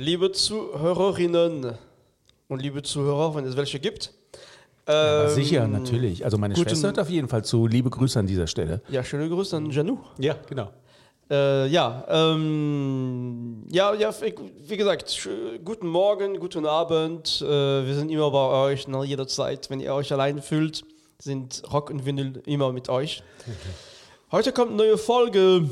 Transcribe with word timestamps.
Liebe 0.00 0.30
Zuhörerinnen 0.30 1.74
und 2.46 2.62
liebe 2.62 2.84
Zuhörer, 2.84 3.34
wenn 3.34 3.44
es 3.44 3.56
welche 3.56 3.80
gibt. 3.80 4.12
Ja, 4.86 5.24
ähm, 5.24 5.30
sicher, 5.30 5.66
natürlich. 5.66 6.24
Also 6.24 6.38
meine 6.38 6.54
guten- 6.54 6.68
Schwester 6.68 6.86
hört 6.86 7.00
auf 7.00 7.10
jeden 7.10 7.26
Fall 7.26 7.44
zu. 7.44 7.66
Liebe 7.66 7.90
Grüße 7.90 8.16
an 8.16 8.28
dieser 8.28 8.46
Stelle. 8.46 8.80
Ja, 8.90 9.02
schöne 9.02 9.28
Grüße 9.28 9.56
an 9.56 9.68
Janou. 9.72 9.98
Ja, 10.20 10.36
genau. 10.48 10.70
Äh, 11.28 11.66
ja, 11.66 12.04
ähm, 12.08 13.64
ja, 13.72 13.92
ja, 13.94 14.14
wie 14.68 14.76
gesagt, 14.76 15.28
guten 15.64 15.88
Morgen, 15.88 16.38
guten 16.38 16.64
Abend. 16.64 17.42
Äh, 17.42 17.46
wir 17.48 17.94
sind 17.96 18.08
immer 18.12 18.30
bei 18.30 18.70
euch, 18.70 18.86
ne, 18.86 19.02
jederzeit. 19.04 19.68
Wenn 19.68 19.80
ihr 19.80 19.92
euch 19.94 20.12
allein 20.12 20.40
fühlt, 20.40 20.84
sind 21.18 21.64
Rock 21.72 21.90
und 21.90 22.06
Vinyl 22.06 22.40
immer 22.46 22.70
mit 22.72 22.88
euch. 22.88 23.24
Heute 24.30 24.52
kommt 24.52 24.68
eine 24.68 24.76
neue 24.76 24.96
Folge, 24.96 25.68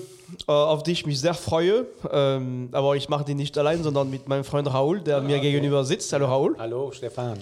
auf 0.46 0.82
die 0.82 0.92
ich 0.92 1.06
mich 1.06 1.20
sehr 1.20 1.34
freue. 1.34 1.86
Ähm, 2.10 2.68
aber 2.72 2.96
ich 2.96 3.08
mache 3.08 3.24
die 3.24 3.34
nicht 3.34 3.56
allein, 3.58 3.82
sondern 3.82 4.10
mit 4.10 4.28
meinem 4.28 4.44
Freund 4.44 4.72
Raoul, 4.72 5.00
der 5.00 5.20
mir 5.20 5.38
gegenüber 5.40 5.84
sitzt. 5.84 6.12
Hallo 6.12 6.26
Raoul. 6.26 6.56
Hallo, 6.58 6.92
Stefan. 6.92 7.38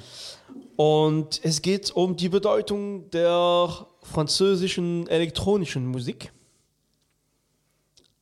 Und 0.77 1.41
es 1.45 1.63
geht 1.63 1.91
um 1.93 2.17
die 2.17 2.29
Bedeutung 2.29 3.11
der 3.11 3.69
französischen 4.03 5.07
elektronischen 5.09 5.87
Musik. 5.87 6.33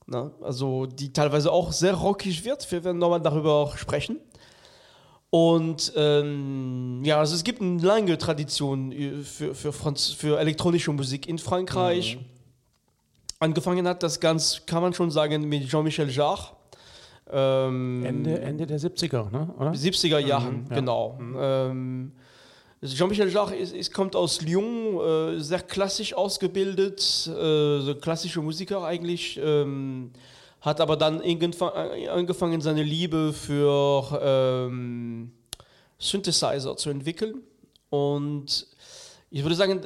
Na, 0.06 0.30
also 0.42 0.86
die 0.86 1.12
teilweise 1.12 1.50
auch 1.50 1.72
sehr 1.72 1.94
rockig 1.94 2.44
wird. 2.44 2.70
Wir 2.70 2.84
werden 2.84 2.98
nochmal 2.98 3.20
darüber 3.20 3.72
sprechen. 3.76 4.18
Und 5.30 5.94
ähm, 5.96 7.00
ja, 7.04 7.18
also 7.18 7.34
es 7.34 7.42
gibt 7.42 7.62
eine 7.62 7.80
lange 7.80 8.18
Tradition 8.18 8.92
äh, 8.92 9.22
für, 9.22 9.54
für, 9.54 9.72
Franz 9.72 10.08
für 10.08 10.38
elektronische 10.38 10.92
Musik 10.92 11.26
in 11.26 11.38
Frankreich. 11.38 12.18
Angefangen 13.42 13.88
hat 13.88 14.04
das 14.04 14.20
ganz, 14.20 14.62
kann 14.66 14.82
man 14.82 14.94
schon 14.94 15.10
sagen, 15.10 15.48
mit 15.48 15.68
Jean-Michel 15.68 16.08
Jarre. 16.08 16.52
Ähm, 17.28 18.04
Ende, 18.04 18.40
Ende 18.40 18.66
der 18.66 18.78
70er, 18.78 19.32
ne? 19.32 19.52
oder? 19.58 19.72
70er 19.72 20.20
Jahren, 20.20 20.64
ja. 20.70 20.76
genau. 20.76 21.18
Ähm, 21.36 22.12
Jean-Michel 22.84 23.30
Jarre 23.30 23.56
ist, 23.56 23.74
ist, 23.74 23.92
kommt 23.92 24.14
aus 24.14 24.42
Lyon, 24.42 25.00
äh, 25.00 25.40
sehr 25.40 25.58
klassisch 25.58 26.14
ausgebildet, 26.14 27.00
äh, 27.26 27.80
so 27.80 27.96
klassische 28.00 28.40
Musiker 28.40 28.84
eigentlich, 28.84 29.40
ähm, 29.42 30.12
hat 30.60 30.80
aber 30.80 30.96
dann 30.96 31.20
irgendwann 31.20 31.72
äh, 31.74 32.06
angefangen, 32.10 32.60
seine 32.60 32.84
Liebe 32.84 33.32
für 33.32 34.20
ähm, 34.22 35.32
Synthesizer 35.98 36.76
zu 36.76 36.90
entwickeln. 36.90 37.42
Und 37.90 38.68
ich 39.30 39.42
würde 39.42 39.56
sagen, 39.56 39.80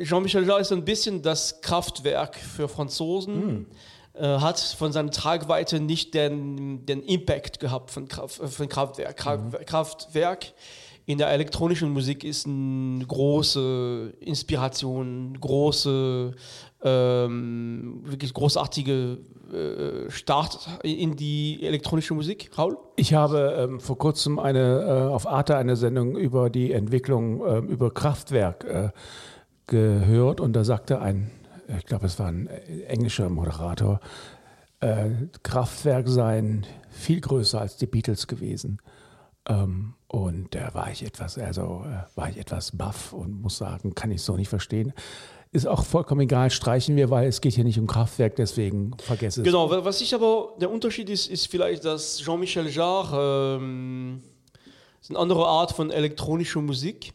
Jean-Michel 0.00 0.46
Jarre 0.46 0.60
ist 0.60 0.72
ein 0.72 0.84
bisschen 0.84 1.22
das 1.22 1.60
Kraftwerk 1.60 2.36
für 2.36 2.68
Franzosen. 2.68 3.66
Äh, 4.18 4.40
hat 4.40 4.58
von 4.58 4.90
seiner 4.90 5.12
Tragweite 5.12 5.78
nicht 5.78 6.12
den, 6.12 6.84
den 6.86 7.02
Impact 7.04 7.60
gehabt 7.60 7.90
von, 7.90 8.08
Kraft, 8.08 8.40
äh, 8.40 8.48
von 8.48 8.68
Kraftwerk. 8.68 9.16
Kraft, 9.16 9.66
Kraftwerk 9.66 10.54
in 11.06 11.18
der 11.18 11.30
elektronischen 11.30 11.90
Musik 11.90 12.24
ist 12.24 12.46
eine 12.46 13.04
große 13.06 14.14
Inspiration, 14.20 15.38
große, 15.40 16.34
ähm, 16.82 18.00
wirklich 18.04 18.34
großartige 18.34 19.18
äh, 19.52 20.10
Start 20.10 20.68
in 20.82 21.14
die 21.14 21.60
elektronische 21.62 22.12
Musik. 22.12 22.50
Raul? 22.58 22.76
Ich 22.96 23.14
habe 23.14 23.56
ähm, 23.56 23.80
vor 23.80 23.98
kurzem 23.98 24.38
eine, 24.40 24.82
äh, 24.82 25.12
auf 25.12 25.28
Arte 25.28 25.56
eine 25.56 25.76
Sendung 25.76 26.16
über 26.16 26.50
die 26.50 26.72
Entwicklung 26.72 27.40
ähm, 27.46 27.68
über 27.68 27.94
Kraftwerk 27.94 28.64
äh, 28.64 28.88
gehört 29.68 30.40
und 30.40 30.52
da 30.54 30.64
sagte 30.64 31.00
ein, 31.00 31.30
ich 31.78 31.86
glaube 31.86 32.06
es 32.06 32.18
war 32.18 32.26
ein 32.26 32.48
äh, 32.48 32.82
englischer 32.86 33.28
Moderator, 33.30 34.00
äh, 34.80 35.10
Kraftwerk 35.42 36.08
seien 36.08 36.66
viel 36.90 37.20
größer 37.20 37.60
als 37.60 37.76
die 37.76 37.86
Beatles 37.86 38.26
gewesen. 38.26 38.80
Ähm, 39.48 39.94
und 40.08 40.54
da 40.54 40.72
war 40.74 40.90
ich 40.90 41.04
etwas, 41.04 41.38
also 41.38 41.84
äh, 41.86 42.16
war 42.18 42.28
ich 42.30 42.38
etwas 42.38 42.76
baff 42.76 43.12
und 43.12 43.40
muss 43.42 43.58
sagen, 43.58 43.94
kann 43.94 44.10
ich 44.10 44.22
so 44.22 44.36
nicht 44.36 44.48
verstehen. 44.48 44.92
Ist 45.50 45.66
auch 45.66 45.84
vollkommen 45.84 46.20
egal, 46.22 46.50
streichen 46.50 46.96
wir, 46.96 47.08
weil 47.10 47.26
es 47.26 47.40
geht 47.40 47.54
hier 47.54 47.64
nicht 47.64 47.78
um 47.78 47.86
Kraftwerk, 47.86 48.36
deswegen 48.36 48.94
vergesse 48.98 49.40
es. 49.40 49.44
Genau, 49.46 49.70
wa- 49.70 49.82
was 49.84 50.00
ich 50.02 50.14
aber, 50.14 50.54
der 50.60 50.70
Unterschied 50.70 51.08
ist, 51.08 51.26
ist 51.30 51.46
vielleicht, 51.48 51.84
dass 51.86 52.18
Jean-Michel 52.18 52.68
Jarre 52.68 53.58
ähm, 53.60 54.22
ist 55.00 55.10
eine 55.10 55.18
andere 55.18 55.46
Art 55.46 55.72
von 55.72 55.90
elektronischer 55.90 56.60
Musik, 56.60 57.12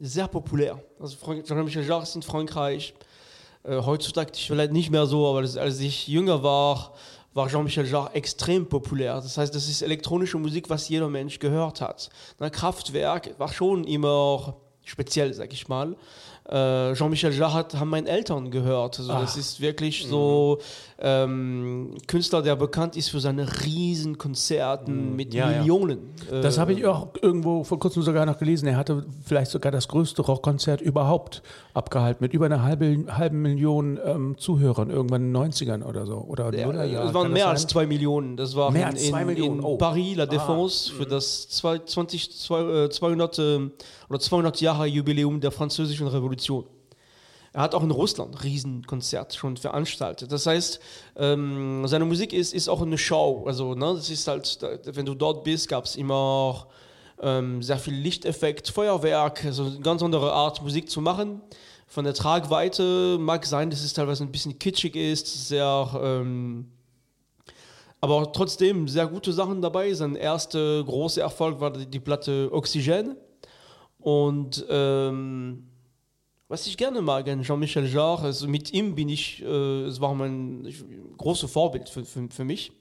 sehr 0.00 0.28
populär. 0.28 0.82
Also 0.98 1.16
Jean-Michel 1.42 1.86
Jarre 1.86 2.02
ist 2.02 2.14
in 2.16 2.22
Frankreich, 2.22 2.94
äh, 3.64 3.80
heutzutage 3.82 4.32
vielleicht 4.34 4.72
nicht 4.72 4.90
mehr 4.90 5.06
so, 5.06 5.26
aber 5.28 5.42
das, 5.42 5.56
als 5.56 5.78
ich 5.80 6.08
jünger 6.08 6.42
war, 6.42 6.94
war 7.34 7.48
Jean-Michel 7.48 7.86
Jarre 7.88 8.14
extrem 8.14 8.66
populär. 8.68 9.14
Das 9.14 9.38
heißt, 9.38 9.54
das 9.54 9.68
ist 9.68 9.82
elektronische 9.82 10.38
Musik, 10.38 10.68
was 10.68 10.88
jeder 10.88 11.08
Mensch 11.08 11.38
gehört 11.38 11.80
hat. 11.80 12.10
Na, 12.38 12.50
Kraftwerk 12.50 13.38
war 13.38 13.52
schon 13.52 13.84
immer 13.84 14.56
speziell, 14.84 15.32
sag 15.32 15.52
ich 15.52 15.68
mal. 15.68 15.96
Äh, 16.48 16.92
Jean-Michel 16.94 17.32
Jarre 17.32 17.54
hat, 17.54 17.74
haben 17.76 17.88
meine 17.90 18.08
Eltern 18.08 18.50
gehört. 18.50 18.98
Also 18.98 19.12
das 19.12 19.36
Ah. 19.36 19.38
ist 19.38 19.60
wirklich 19.60 20.04
so 20.06 20.58
ähm, 21.04 21.94
Künstler, 22.06 22.42
der 22.42 22.54
bekannt 22.54 22.96
ist 22.96 23.08
für 23.10 23.18
seine 23.18 23.46
riesen 23.64 24.18
Konzerten 24.18 25.16
mit 25.16 25.34
Ja, 25.34 25.50
ja. 25.50 25.58
Millionen. 25.58 25.98
Äh, 26.30 26.40
Das 26.42 26.58
habe 26.58 26.72
ich 26.74 26.86
auch 26.86 27.08
irgendwo 27.20 27.64
vor 27.64 27.80
kurzem 27.80 28.02
sogar 28.02 28.24
noch 28.24 28.38
gelesen. 28.38 28.68
Er 28.68 28.76
hatte 28.76 29.04
vielleicht 29.24 29.50
sogar 29.50 29.72
das 29.72 29.88
größte 29.88 30.22
Rockkonzert 30.22 30.80
überhaupt 30.80 31.42
abgehalten 31.74 32.22
mit 32.22 32.32
über 32.32 32.46
einer 32.46 32.62
halben, 32.62 33.16
halben 33.18 33.42
Million 33.42 33.98
ähm, 34.04 34.38
Zuhörern 34.38 34.90
irgendwann 34.90 35.22
in 35.22 35.34
den 35.34 35.52
90ern 35.52 35.82
oder 35.84 36.06
so. 36.06 36.18
Oder 36.18 36.54
Ja, 36.56 36.66
Nullerjahren, 36.66 37.08
es 37.08 37.14
waren 37.14 37.32
mehr 37.32 37.46
das 37.50 37.62
als 37.62 37.66
zwei 37.72 37.86
Millionen. 37.86 38.36
Das 38.36 38.54
war 38.54 38.70
Mehr 38.70 38.82
in, 38.82 38.88
als 38.94 39.08
zwei 39.08 39.24
Millionen, 39.24 39.58
in 39.58 39.64
oh. 39.64 39.76
Paris, 39.78 40.16
La 40.16 40.24
Défense, 40.26 40.92
für 40.92 41.04
das 41.06 41.48
zwei- 41.48 41.78
20, 41.80 42.30
zwei- 42.38 42.84
äh, 42.84 42.90
200, 42.90 43.38
äh, 43.40 43.58
oder 44.08 44.20
200 44.20 44.60
Jahre 44.60 44.86
Jubiläum 44.86 45.40
der 45.40 45.50
Französischen 45.50 46.06
Revolution. 46.06 46.64
Er 47.54 47.62
hat 47.62 47.74
auch 47.74 47.82
in 47.82 47.90
Russland 47.90 48.42
Riesenkonzert 48.42 49.34
schon 49.34 49.58
veranstaltet. 49.58 50.32
Das 50.32 50.46
heißt, 50.46 50.80
ähm, 51.16 51.86
seine 51.86 52.06
Musik 52.06 52.32
ist, 52.32 52.54
ist 52.54 52.68
auch 52.68 52.80
eine 52.80 52.96
Show. 52.96 53.44
Also, 53.46 53.74
ne, 53.74 53.92
das 53.94 54.08
ist 54.08 54.26
halt, 54.26 54.58
wenn 54.84 55.04
du 55.04 55.14
dort 55.14 55.44
bist, 55.44 55.68
gab 55.68 55.84
es 55.84 55.96
immer 55.96 56.66
ähm, 57.20 57.62
sehr 57.62 57.78
viel 57.78 57.94
Lichteffekt, 57.94 58.68
Feuerwerk, 58.68 59.44
also 59.44 59.64
eine 59.64 59.80
ganz 59.80 60.02
andere 60.02 60.32
Art 60.32 60.62
Musik 60.62 60.88
zu 60.88 61.02
machen. 61.02 61.42
Von 61.86 62.04
der 62.04 62.14
Tragweite 62.14 63.18
mag 63.20 63.44
sein, 63.44 63.68
dass 63.68 63.84
es 63.84 63.92
teilweise 63.92 64.24
ein 64.24 64.32
bisschen 64.32 64.58
kitschig 64.58 64.96
ist, 64.96 65.48
sehr, 65.48 65.90
ähm, 66.02 66.72
aber 68.00 68.32
trotzdem 68.32 68.88
sehr 68.88 69.06
gute 69.06 69.30
Sachen 69.30 69.60
dabei. 69.60 69.92
Sein 69.92 70.16
erster 70.16 70.82
großer 70.84 71.20
Erfolg 71.20 71.60
war 71.60 71.70
die, 71.70 71.84
die 71.84 72.00
Platte 72.00 72.48
Oxygen. 72.50 73.14
Und 73.98 74.64
ähm, 74.70 75.68
was 76.52 76.66
ich 76.66 76.76
gerne 76.76 77.00
mag 77.00 77.26
an 77.28 77.42
Jean-Michel 77.42 77.86
Jarre, 77.86 78.24
also 78.24 78.46
mit 78.46 78.74
ihm 78.74 78.94
bin 78.94 79.08
ich, 79.08 79.42
äh, 79.42 79.84
es 79.84 79.98
war 80.02 80.14
mein 80.14 80.70
großes 81.16 81.50
Vorbild 81.50 81.88
für, 81.88 82.04
für, 82.04 82.28
für 82.28 82.44
mich. 82.44 82.72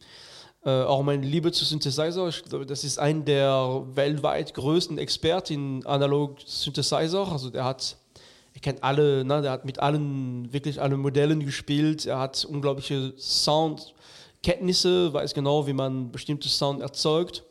Äh, 0.66 0.84
auch 0.84 1.02
meine 1.04 1.26
Liebe 1.26 1.54
zu 1.54 1.64
Synthesizer. 1.64 2.28
Ich 2.28 2.44
glaube, 2.44 2.66
das 2.66 2.84
ist 2.84 3.00
ein 3.00 3.24
der 3.24 3.84
weltweit 3.94 4.54
größten 4.54 4.98
Experten 4.98 5.54
in 5.54 5.86
analog 5.86 6.36
Synthesizer. 6.46 7.32
Also 7.32 7.50
der 7.50 7.64
hat, 7.64 7.96
er 8.54 8.60
kennt 8.60 8.84
alle, 8.84 9.24
ne, 9.24 9.42
der 9.42 9.52
hat 9.52 9.64
mit 9.64 9.80
allen, 9.80 10.52
wirklich 10.52 10.82
allen 10.82 11.00
Modellen 11.00 11.40
gespielt. 11.46 12.06
Er 12.06 12.20
hat 12.20 12.44
unglaubliche 12.44 13.14
Soundkenntnisse, 13.18 15.14
weiß 15.14 15.34
genau, 15.34 15.66
wie 15.66 15.74
man 15.74 16.12
bestimmte 16.12 16.50
Sound 16.50 16.82
erzeugt. 16.82 17.46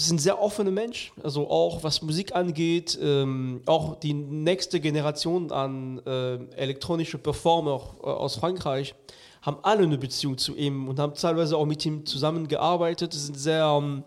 Es 0.00 0.06
ist 0.06 0.12
ein 0.12 0.18
sehr 0.18 0.40
offener 0.40 0.70
Mensch, 0.70 1.12
also 1.22 1.50
auch 1.50 1.84
was 1.84 2.00
Musik 2.00 2.34
angeht, 2.34 2.98
ähm, 3.02 3.60
auch 3.66 4.00
die 4.00 4.14
nächste 4.14 4.80
Generation 4.80 5.52
an 5.52 5.98
äh, 6.06 6.36
elektronische 6.56 7.18
Performer 7.18 7.82
äh, 8.02 8.06
aus 8.06 8.36
Frankreich 8.36 8.94
haben 9.42 9.58
alle 9.60 9.82
eine 9.82 9.98
Beziehung 9.98 10.38
zu 10.38 10.56
ihm 10.56 10.88
und 10.88 10.98
haben 10.98 11.12
teilweise 11.12 11.54
auch 11.54 11.66
mit 11.66 11.84
ihm 11.84 12.06
zusammengearbeitet. 12.06 13.12
Sie 13.12 13.18
sind 13.18 13.38
sehr, 13.38 13.66
ähm, 13.66 14.04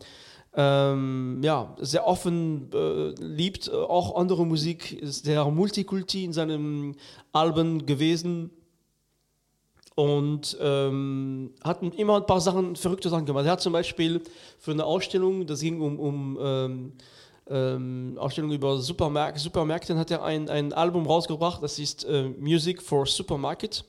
ähm, 0.55 1.41
ja, 1.43 1.75
sehr 1.79 2.07
offen, 2.07 2.71
äh, 2.73 3.09
liebt 3.23 3.71
auch 3.71 4.15
andere 4.15 4.47
Musik, 4.47 4.93
ist 4.99 5.25
sehr 5.25 5.45
Multikulti 5.45 6.23
in 6.23 6.33
seinen 6.33 6.95
Alben 7.33 7.85
gewesen 7.85 8.49
und 9.95 10.57
ähm, 10.59 11.51
hat 11.63 11.83
immer 11.83 12.17
ein 12.17 12.25
paar 12.25 12.41
Sachen, 12.41 12.75
verrückte 12.75 13.09
Sachen 13.09 13.25
gemacht. 13.25 13.45
Er 13.45 13.53
hat 13.53 13.61
zum 13.61 13.73
Beispiel 13.73 14.21
für 14.59 14.71
eine 14.71 14.85
Ausstellung, 14.85 15.45
das 15.45 15.61
ging 15.61 15.81
um, 15.81 15.99
um 15.99 16.39
ähm, 16.41 16.93
ähm, 17.49 18.17
Ausstellung 18.17 18.51
über 18.51 18.77
Supermärkte, 18.77 19.39
Supermärkte, 19.39 19.97
hat 19.97 20.11
er 20.11 20.23
ein, 20.23 20.49
ein 20.49 20.73
Album 20.73 21.05
rausgebracht, 21.05 21.61
das 21.61 21.77
ist 21.77 22.05
äh, 22.05 22.29
Music 22.39 22.81
for 22.81 23.05
Supermarket. 23.05 23.83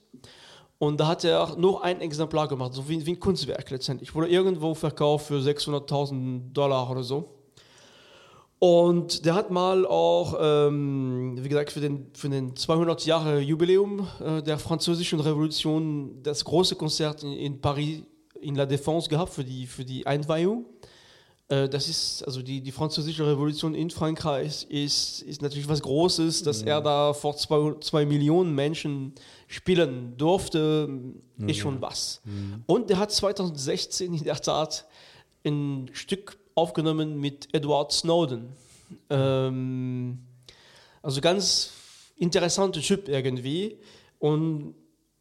Und 0.78 0.98
da 0.98 1.06
hat 1.06 1.24
er 1.24 1.56
nur 1.56 1.82
ein 1.84 2.00
Exemplar 2.00 2.48
gemacht, 2.48 2.74
so 2.74 2.86
wie, 2.88 3.06
wie 3.06 3.12
ein 3.12 3.20
Kunstwerk 3.20 3.70
letztendlich. 3.70 4.14
Wurde 4.14 4.28
irgendwo 4.28 4.74
verkauft 4.74 5.28
für 5.28 5.38
600.000 5.38 6.52
Dollar 6.52 6.90
oder 6.90 7.02
so. 7.02 7.28
Und 8.58 9.26
der 9.26 9.34
hat 9.34 9.50
mal 9.50 9.86
auch, 9.86 10.36
ähm, 10.40 11.36
wie 11.38 11.48
gesagt, 11.48 11.72
für 11.72 11.80
den, 11.80 12.06
für 12.14 12.28
den 12.28 12.56
200 12.56 13.04
Jahre 13.04 13.40
Jubiläum 13.40 14.06
äh, 14.24 14.42
der 14.42 14.58
französischen 14.58 15.20
Revolution 15.20 16.22
das 16.22 16.44
große 16.44 16.76
Konzert 16.76 17.22
in, 17.24 17.32
in 17.32 17.60
Paris 17.60 18.02
in 18.40 18.54
La 18.54 18.64
Défense 18.64 19.08
gehabt 19.08 19.32
für 19.32 19.44
die, 19.44 19.66
für 19.66 19.84
die 19.84 20.06
Einweihung. 20.06 20.66
Äh, 21.48 21.68
das 21.68 21.88
ist, 21.88 22.22
also 22.22 22.42
die, 22.42 22.60
die 22.60 22.72
französische 22.72 23.26
Revolution 23.26 23.74
in 23.74 23.90
Frankreich 23.90 24.66
ist, 24.68 25.22
ist 25.22 25.42
natürlich 25.42 25.68
was 25.68 25.82
Großes, 25.82 26.42
dass 26.42 26.62
mhm. 26.62 26.68
er 26.68 26.80
da 26.80 27.12
vor 27.12 27.36
zwei, 27.36 27.74
zwei 27.80 28.06
Millionen 28.06 28.54
Menschen 28.54 29.12
spielen 29.46 30.16
durfte, 30.16 30.88
mhm. 30.88 31.48
ist 31.48 31.58
schon 31.58 31.80
was. 31.80 32.20
Mhm. 32.24 32.62
Und 32.66 32.90
er 32.90 32.98
hat 32.98 33.12
2016 33.12 34.14
in 34.14 34.24
der 34.24 34.36
Tat 34.36 34.86
ein 35.44 35.90
Stück 35.92 36.38
aufgenommen 36.54 37.20
mit 37.20 37.48
Edward 37.52 37.92
Snowden. 37.92 38.48
Ähm, 39.10 40.18
also 41.02 41.20
ganz 41.20 41.72
interessanter 42.16 42.80
Typ 42.80 43.08
irgendwie. 43.08 43.78
Und 44.18 44.74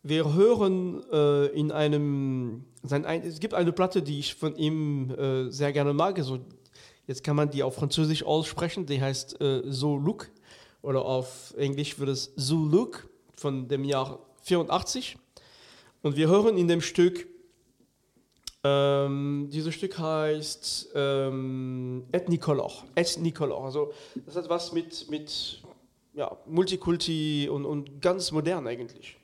wir 0.04 0.34
hören 0.34 1.04
äh, 1.12 1.48
in 1.48 1.72
einem, 1.72 2.66
sein, 2.84 3.06
es 3.06 3.40
gibt 3.40 3.54
eine 3.54 3.72
Platte, 3.72 4.02
die 4.02 4.20
ich 4.20 4.36
von 4.36 4.56
ihm 4.56 5.12
äh, 5.12 5.50
sehr 5.50 5.72
gerne 5.72 5.94
mag. 5.94 6.18
Also 6.18 6.40
jetzt 7.08 7.24
kann 7.24 7.36
man 7.36 7.50
die 7.50 7.64
auf 7.64 7.76
Französisch 7.76 8.24
aussprechen, 8.24 8.86
die 8.86 9.02
heißt 9.02 9.42
äh, 9.42 9.62
So 9.66 9.98
Look 9.98 10.30
oder 10.82 11.06
auf 11.06 11.54
Englisch 11.58 11.98
wird 12.00 12.10
es 12.10 12.34
So 12.36 12.66
Look 12.66 13.08
von 13.36 13.68
dem 13.68 13.84
Jahr 13.86 14.20
84. 14.44 15.18
Und 16.02 16.18
wir 16.18 16.28
hören 16.28 16.58
in 16.58 16.68
dem 16.68 16.82
Stück, 16.82 17.28
ähm, 18.64 19.50
dieses 19.52 19.76
Stück 19.76 19.98
heißt 19.98 20.90
ähm, 20.96 22.06
Ethnicolor. 22.12 22.72
Ethnicolor. 22.96 23.66
Also 23.66 23.94
das 24.26 24.36
hat 24.36 24.50
was 24.50 24.72
mit, 24.72 25.10
mit 25.10 25.62
ja, 26.14 26.38
Multikulti 26.46 27.50
und, 27.52 27.66
und 27.66 28.02
ganz 28.02 28.32
modern 28.32 28.68
eigentlich. 28.68 29.18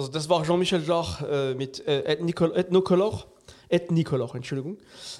Also 0.00 0.12
das 0.12 0.30
war 0.30 0.42
Jean-Michel 0.44 0.82
Jarre 0.82 1.50
äh, 1.50 1.54
mit 1.54 1.86
äh, 1.86 2.00
Ethnocolor. 2.04 3.26
Ethnicolor, 3.68 4.34
Entschuldigung. 4.34 4.78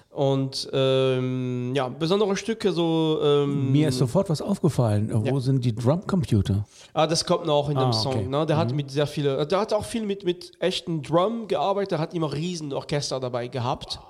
Und 0.09 0.71
ähm, 0.73 1.73
ja, 1.75 1.89
besondere 1.89 2.35
Stücke 2.35 2.73
so. 2.73 3.21
Ähm, 3.23 3.71
Mir 3.71 3.89
ist 3.89 3.99
sofort 3.99 4.31
was 4.31 4.41
aufgefallen. 4.41 5.11
Wo 5.13 5.35
ja. 5.35 5.41
sind 5.41 5.65
die 5.65 5.75
Drumcomputer? 5.75 6.65
Ah, 6.95 7.07
das 7.07 7.27
kommt 7.27 7.45
noch 7.45 7.69
in 7.69 7.77
dem 7.77 7.89
ah, 7.89 7.93
Song. 7.93 8.15
Okay. 8.15 8.27
Ne? 8.27 8.47
Der 8.47 8.57
mhm. 8.57 8.61
hat 8.61 8.75
mit 8.75 8.91
sehr 8.91 9.07
viele, 9.07 9.47
der 9.47 9.61
hat 9.61 9.75
auch 9.75 9.85
viel 9.85 10.07
mit, 10.07 10.25
mit 10.25 10.53
echten 10.61 11.03
Drum 11.03 11.47
gearbeitet. 11.47 11.93
Der 11.93 11.99
hat 11.99 12.15
immer 12.15 12.33
riesen 12.33 12.73
Orchester 12.73 13.21
dabei 13.21 13.49
gehabt. 13.49 14.01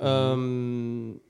Oh. 0.00 0.04
Ähm, 0.04 1.20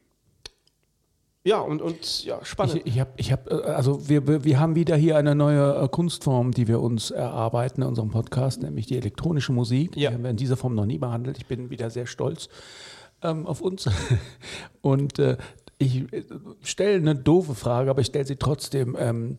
ja, 1.44 1.58
und, 1.58 1.82
und 1.82 2.24
ja, 2.24 2.44
spannend. 2.44 2.82
Ich, 2.84 2.94
ich 2.94 3.00
habe, 3.00 3.10
ich 3.16 3.32
hab, 3.32 3.50
äh, 3.50 3.54
also 3.54 4.08
wir, 4.08 4.44
wir 4.44 4.60
haben 4.60 4.76
wieder 4.76 4.96
hier 4.96 5.16
eine 5.16 5.34
neue 5.34 5.82
äh, 5.82 5.88
Kunstform, 5.88 6.52
die 6.52 6.68
wir 6.68 6.80
uns 6.80 7.10
erarbeiten 7.10 7.82
in 7.82 7.88
unserem 7.88 8.10
Podcast, 8.10 8.62
nämlich 8.62 8.86
die 8.86 8.96
elektronische 8.96 9.52
Musik. 9.52 9.96
Ja. 9.96 10.10
Die 10.10 10.14
haben 10.14 10.22
wir 10.22 10.30
in 10.30 10.36
dieser 10.36 10.56
Form 10.56 10.74
noch 10.74 10.86
nie 10.86 10.98
behandelt. 10.98 11.38
Ich 11.38 11.46
bin 11.46 11.70
wieder 11.70 11.90
sehr 11.90 12.06
stolz 12.06 12.48
ähm, 13.22 13.46
auf 13.46 13.60
uns. 13.60 13.90
Und 14.82 15.18
äh, 15.18 15.36
ich 15.78 16.12
äh, 16.12 16.24
stelle 16.62 16.96
eine 16.96 17.16
doofe 17.16 17.56
Frage, 17.56 17.90
aber 17.90 18.00
ich 18.00 18.06
stelle 18.06 18.24
sie 18.24 18.36
trotzdem. 18.36 18.96
Ähm, 18.98 19.38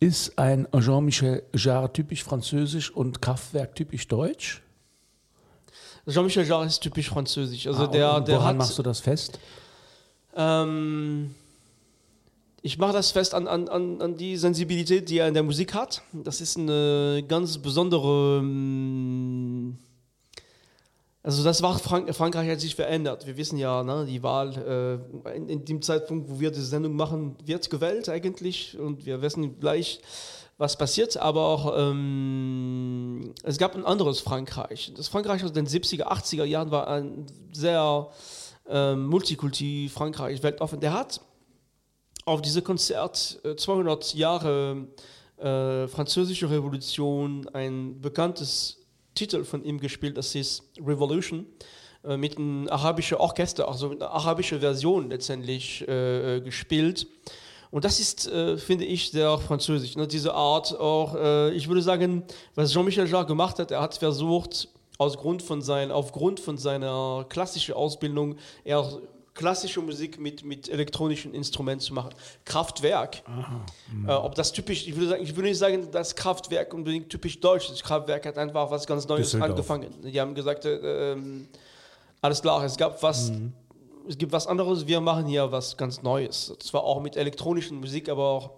ist 0.00 0.38
ein 0.38 0.68
Jean-Michel 0.78 1.42
Jarre 1.54 1.92
typisch 1.92 2.22
französisch 2.22 2.92
und 2.92 3.20
Kraftwerk 3.20 3.74
typisch 3.74 4.06
deutsch? 4.06 4.62
Jean-Michel 6.08 6.46
Jarre 6.46 6.66
ist 6.66 6.78
typisch 6.78 7.08
französisch. 7.08 7.66
Also 7.66 7.82
ah, 7.82 7.86
der, 7.88 8.20
der 8.20 8.36
woran 8.36 8.48
hat, 8.50 8.56
machst 8.58 8.78
du 8.78 8.84
das 8.84 9.00
fest? 9.00 9.40
Ähm, 10.38 11.34
ich 12.62 12.78
mache 12.78 12.92
das 12.92 13.10
fest 13.10 13.34
an, 13.34 13.46
an, 13.48 13.68
an 13.68 14.16
die 14.16 14.36
Sensibilität, 14.36 15.08
die 15.08 15.18
er 15.18 15.28
in 15.28 15.34
der 15.34 15.42
Musik 15.42 15.74
hat. 15.74 16.02
Das 16.12 16.40
ist 16.40 16.56
eine 16.56 17.24
ganz 17.26 17.58
besondere. 17.58 18.38
Ähm, 18.38 19.76
also 21.24 21.42
das 21.44 21.60
war 21.60 21.78
Frank 21.78 22.14
Frankreich 22.14 22.48
hat 22.48 22.60
sich 22.60 22.74
verändert. 22.74 23.26
Wir 23.26 23.36
wissen 23.36 23.58
ja, 23.58 23.82
ne, 23.82 24.06
die 24.06 24.22
Wahl 24.22 25.02
äh, 25.26 25.36
in, 25.36 25.48
in, 25.48 25.64
dem 25.64 25.82
Zeitpunkt, 25.82 26.30
wo 26.30 26.40
wir 26.40 26.50
die 26.50 26.60
Sendung 26.60 26.94
machen, 26.94 27.36
wird 27.44 27.68
gewählt 27.68 28.08
eigentlich 28.08 28.78
und 28.78 29.04
wir 29.04 29.20
wissen 29.20 29.58
gleich, 29.58 30.00
was 30.56 30.78
passiert. 30.78 31.16
Aber 31.16 31.42
auch, 31.46 31.74
ähm, 31.76 33.34
es 33.42 33.58
gab 33.58 33.74
ein 33.74 33.84
anderes 33.84 34.20
Frankreich. 34.20 34.92
Das 34.96 35.08
Frankreich 35.08 35.44
aus 35.44 35.52
den 35.52 35.66
70er, 35.66 36.04
80er 36.04 36.44
Jahren 36.44 36.70
war 36.70 36.88
ein 36.88 37.26
sehr 37.52 38.08
ähm, 38.68 39.06
Multikulti, 39.06 39.90
Frankreich, 39.92 40.42
weltoffen. 40.42 40.80
Der 40.80 40.92
hat 40.92 41.20
auf 42.24 42.42
diesem 42.42 42.62
Konzert 42.62 43.40
äh, 43.44 43.56
200 43.56 44.14
Jahre 44.14 44.88
äh, 45.38 45.88
französische 45.88 46.50
Revolution 46.50 47.48
ein 47.52 48.00
bekanntes 48.00 48.78
Titel 49.14 49.44
von 49.44 49.64
ihm 49.64 49.80
gespielt, 49.80 50.16
das 50.16 50.34
ist 50.34 50.62
Revolution 50.84 51.46
äh, 52.04 52.16
mit 52.16 52.36
einem 52.36 52.68
arabischen 52.68 53.18
Orchester, 53.18 53.68
also 53.68 53.88
mit 53.88 54.02
einer 54.02 54.10
arabischen 54.10 54.60
Version 54.60 55.10
letztendlich 55.10 55.86
äh, 55.88 56.36
äh, 56.36 56.40
gespielt. 56.40 57.06
Und 57.70 57.84
das 57.84 58.00
ist, 58.00 58.28
äh, 58.28 58.56
finde 58.56 58.84
ich, 58.84 59.10
sehr 59.10 59.36
französisch. 59.38 59.96
Ne? 59.96 60.06
Diese 60.06 60.32
Art 60.34 60.78
auch, 60.78 61.14
äh, 61.16 61.50
ich 61.52 61.68
würde 61.68 61.82
sagen, 61.82 62.24
was 62.54 62.72
Jean-Michel 62.72 63.08
Jarre 63.08 63.26
gemacht 63.26 63.58
hat, 63.58 63.70
er 63.70 63.82
hat 63.82 63.96
versucht, 63.96 64.68
aus 64.98 65.16
Grund 65.16 65.42
von 65.42 65.62
sein, 65.62 65.90
aufgrund 65.90 66.40
von 66.40 66.58
seiner 66.58 67.24
klassischen 67.28 67.74
Ausbildung 67.74 68.36
eher 68.64 68.84
klassische 69.38 69.80
Musik 69.80 70.18
mit, 70.18 70.44
mit 70.44 70.68
elektronischen 70.68 71.32
Instrumenten 71.32 71.80
zu 71.80 71.94
machen. 71.94 72.10
Kraftwerk. 72.44 73.22
Äh, 74.06 74.10
ob 74.10 74.34
das 74.34 74.50
typisch, 74.52 74.88
ich 74.88 74.96
würde, 74.96 75.10
sagen, 75.10 75.22
ich 75.22 75.34
würde 75.36 75.48
nicht 75.48 75.58
sagen, 75.58 75.88
dass 75.92 76.16
Kraftwerk 76.16 76.74
unbedingt 76.74 77.08
typisch 77.08 77.38
deutsch 77.38 77.70
ist. 77.70 77.84
Kraftwerk 77.84 78.26
hat 78.26 78.36
einfach 78.36 78.68
was 78.68 78.84
ganz 78.84 79.06
Neues 79.06 79.30
Düsseldorf. 79.30 79.50
angefangen. 79.50 79.94
Die 80.02 80.20
haben 80.20 80.34
gesagt, 80.34 80.64
äh, 80.64 81.12
ähm, 81.12 81.46
alles 82.20 82.42
klar, 82.42 82.64
es 82.64 82.76
gab 82.76 83.00
was, 83.00 83.30
mhm. 83.30 83.52
es 84.08 84.18
gibt 84.18 84.32
was 84.32 84.48
anderes, 84.48 84.84
wir 84.88 85.00
machen 85.00 85.26
hier 85.26 85.52
was 85.52 85.76
ganz 85.76 86.02
Neues. 86.02 86.52
Zwar 86.58 86.82
auch 86.82 87.00
mit 87.00 87.16
elektronischen 87.16 87.78
Musik, 87.78 88.08
aber 88.08 88.24
auch 88.24 88.50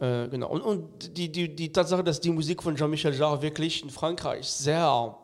äh, 0.00 0.28
genau. 0.28 0.48
Und, 0.48 0.62
und 0.62 1.16
die, 1.16 1.30
die, 1.30 1.54
die 1.54 1.72
Tatsache, 1.72 2.04
dass 2.04 2.20
die 2.20 2.30
Musik 2.30 2.62
von 2.62 2.76
Jean-Michel 2.76 3.14
Jarre 3.14 3.42
wirklich 3.42 3.82
in 3.82 3.90
Frankreich 3.90 4.48
sehr 4.48 5.16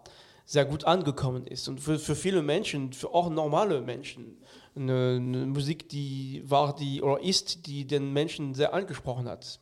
sehr 0.48 0.64
gut 0.64 0.84
angekommen 0.84 1.46
ist. 1.46 1.68
Und 1.68 1.78
für, 1.78 1.98
für 1.98 2.16
viele 2.16 2.40
Menschen, 2.40 2.94
für 2.94 3.12
auch 3.12 3.28
normale 3.28 3.82
Menschen, 3.82 4.38
eine, 4.74 5.16
eine, 5.16 5.44
Musik, 5.44 5.90
die 5.90 6.42
war, 6.42 6.74
die 6.74 7.02
oder 7.02 7.22
ist, 7.22 7.66
die 7.66 7.84
den 7.84 8.14
Menschen 8.14 8.54
sehr 8.54 8.72
angesprochen 8.72 9.28
hat. 9.28 9.60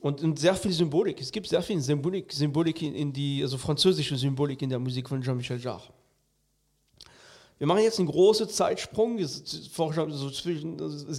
Und, 0.00 0.22
und 0.22 0.40
sehr 0.40 0.56
viel 0.56 0.72
Symbolik. 0.72 1.20
Es 1.20 1.30
gibt 1.30 1.46
sehr 1.46 1.62
viel 1.62 1.80
Symbolik, 1.80 2.32
Symbolik 2.32 2.82
in, 2.82 2.96
in 2.96 3.12
die, 3.12 3.42
also 3.42 3.58
französische 3.58 4.16
Symbolik 4.16 4.60
in 4.60 4.70
der 4.70 4.80
Musik 4.80 5.08
von 5.08 5.22
Jean-Michel 5.22 5.60
Jarre. 5.60 5.92
Wir 7.58 7.68
machen 7.68 7.84
jetzt 7.84 8.00
einen 8.00 8.08
großen 8.08 8.48
Zeitsprung. 8.48 9.20
Es, 9.20 9.60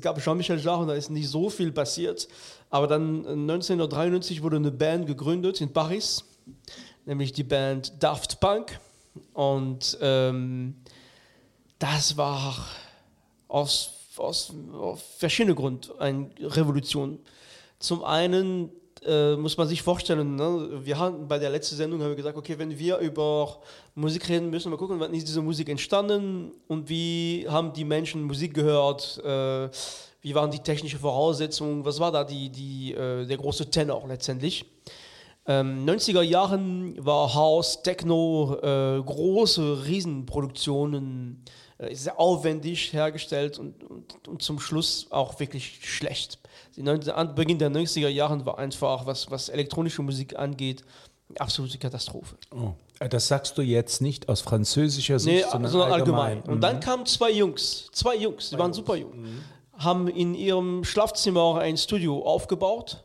gab 0.02 0.22
Jean-Michel 0.22 0.60
Jarre 0.60 0.82
und 0.82 0.88
da 0.90 0.96
ist 0.96 1.10
nicht 1.10 1.30
so 1.30 1.50
viel 1.50 1.72
passiert. 1.72 2.28
Aber 2.70 2.88
dann 2.88 3.26
1993 3.26 4.44
wurde 4.44 4.58
eine 4.58 4.72
Band 4.72 5.08
gegründet 5.08 5.62
in 5.62 5.72
Paris 5.72 6.26
nämlich 7.06 7.34
die 7.34 7.44
Band 7.44 8.02
Daft 8.02 8.40
Punk. 8.40 8.80
Und 9.34 9.98
ähm, 10.02 10.76
das 11.80 12.18
war 12.18 12.56
aus 13.48 14.02
aus, 14.18 14.54
verschiedenen 15.18 15.56
Gründen 15.56 15.92
eine 16.00 16.30
Revolution. 16.40 17.20
Zum 17.80 18.04
einen 18.04 18.72
äh, 19.06 19.36
muss 19.36 19.58
man 19.58 19.68
sich 19.68 19.82
vorstellen, 19.82 20.36
ne? 20.36 20.82
wir 20.84 20.98
haben 21.00 21.28
bei 21.28 21.40
der 21.40 21.50
letzten 21.50 21.76
Sendung 21.76 22.02
haben 22.02 22.10
wir 22.10 22.16
gesagt, 22.16 22.38
okay, 22.38 22.58
wenn 22.58 22.78
wir 22.78 22.98
über 23.00 23.58
Musik 23.96 24.30
reden, 24.30 24.50
müssen 24.50 24.72
wir 24.72 24.78
gucken, 24.78 25.00
wann 25.00 25.14
ist 25.14 25.28
diese 25.28 25.42
Musik 25.42 25.70
entstanden 25.70 26.52
und 26.68 26.88
wie 26.90 27.46
haben 27.50 27.74
die 27.74 27.86
Menschen 27.86 28.24
Musik 28.24 28.54
gehört, 28.54 29.18
äh, 29.24 29.70
wie 30.22 30.36
waren 30.36 30.52
die 30.52 30.60
technischen 30.60 31.00
Voraussetzungen, 31.00 31.84
was 31.84 32.00
war 32.00 32.12
da 32.12 32.24
die, 32.24 32.50
die, 32.50 32.94
äh, 32.94 33.26
der 33.26 33.38
große 33.38 33.72
Tenor 33.72 34.08
letztendlich. 34.08 34.66
Ähm, 35.48 35.86
90er 35.86 36.22
Jahren 36.22 37.04
war 37.04 37.34
House, 37.34 37.82
Techno, 37.82 38.58
äh, 38.62 39.02
große 39.02 39.86
Riesenproduktionen, 39.86 41.44
äh, 41.80 41.96
sehr 41.96 42.20
aufwendig 42.20 42.94
hergestellt 42.94 43.58
und, 43.58 43.84
und, 43.84 44.28
und 44.28 44.42
zum 44.42 44.60
Schluss 44.60 45.08
auch 45.10 45.40
wirklich 45.40 45.80
schlecht. 45.82 46.38
Die 46.76 46.84
90, 46.84 47.14
an 47.14 47.34
Beginn 47.34 47.58
der 47.58 47.72
90er 47.72 48.08
Jahren 48.08 48.46
war 48.46 48.60
einfach, 48.60 49.06
was, 49.06 49.32
was 49.32 49.50
elektronische 49.50 50.04
Musik 50.04 50.38
angeht, 50.38 50.84
eine 51.30 51.42
absolute 51.42 51.78
Katastrophe. 51.78 52.36
Oh. 52.52 52.74
Das 53.10 53.28
sagst 53.28 53.58
du 53.58 53.64
jetzt 53.64 54.00
nicht 54.00 54.30
aus 54.30 54.42
französischer 54.42 55.18
Sicht, 55.18 55.44
Nee, 55.44 55.52
sondern, 55.52 55.72
sondern 55.72 55.92
allgemein. 55.92 56.38
allgemein. 56.38 56.54
Und 56.54 56.62
dann 56.62 56.80
kamen 56.80 57.08
zwei 57.08 57.32
Jungs, 57.32 57.90
zwei 57.94 58.16
Jungs, 58.16 58.52
die 58.52 58.60
waren 58.60 58.74
super 58.74 58.96
jung, 58.96 59.26
haben 59.74 60.08
in 60.08 60.36
ihrem 60.36 60.84
Schlafzimmer 60.84 61.58
ein 61.58 61.78
Studio 61.78 62.24
aufgebaut 62.24 63.04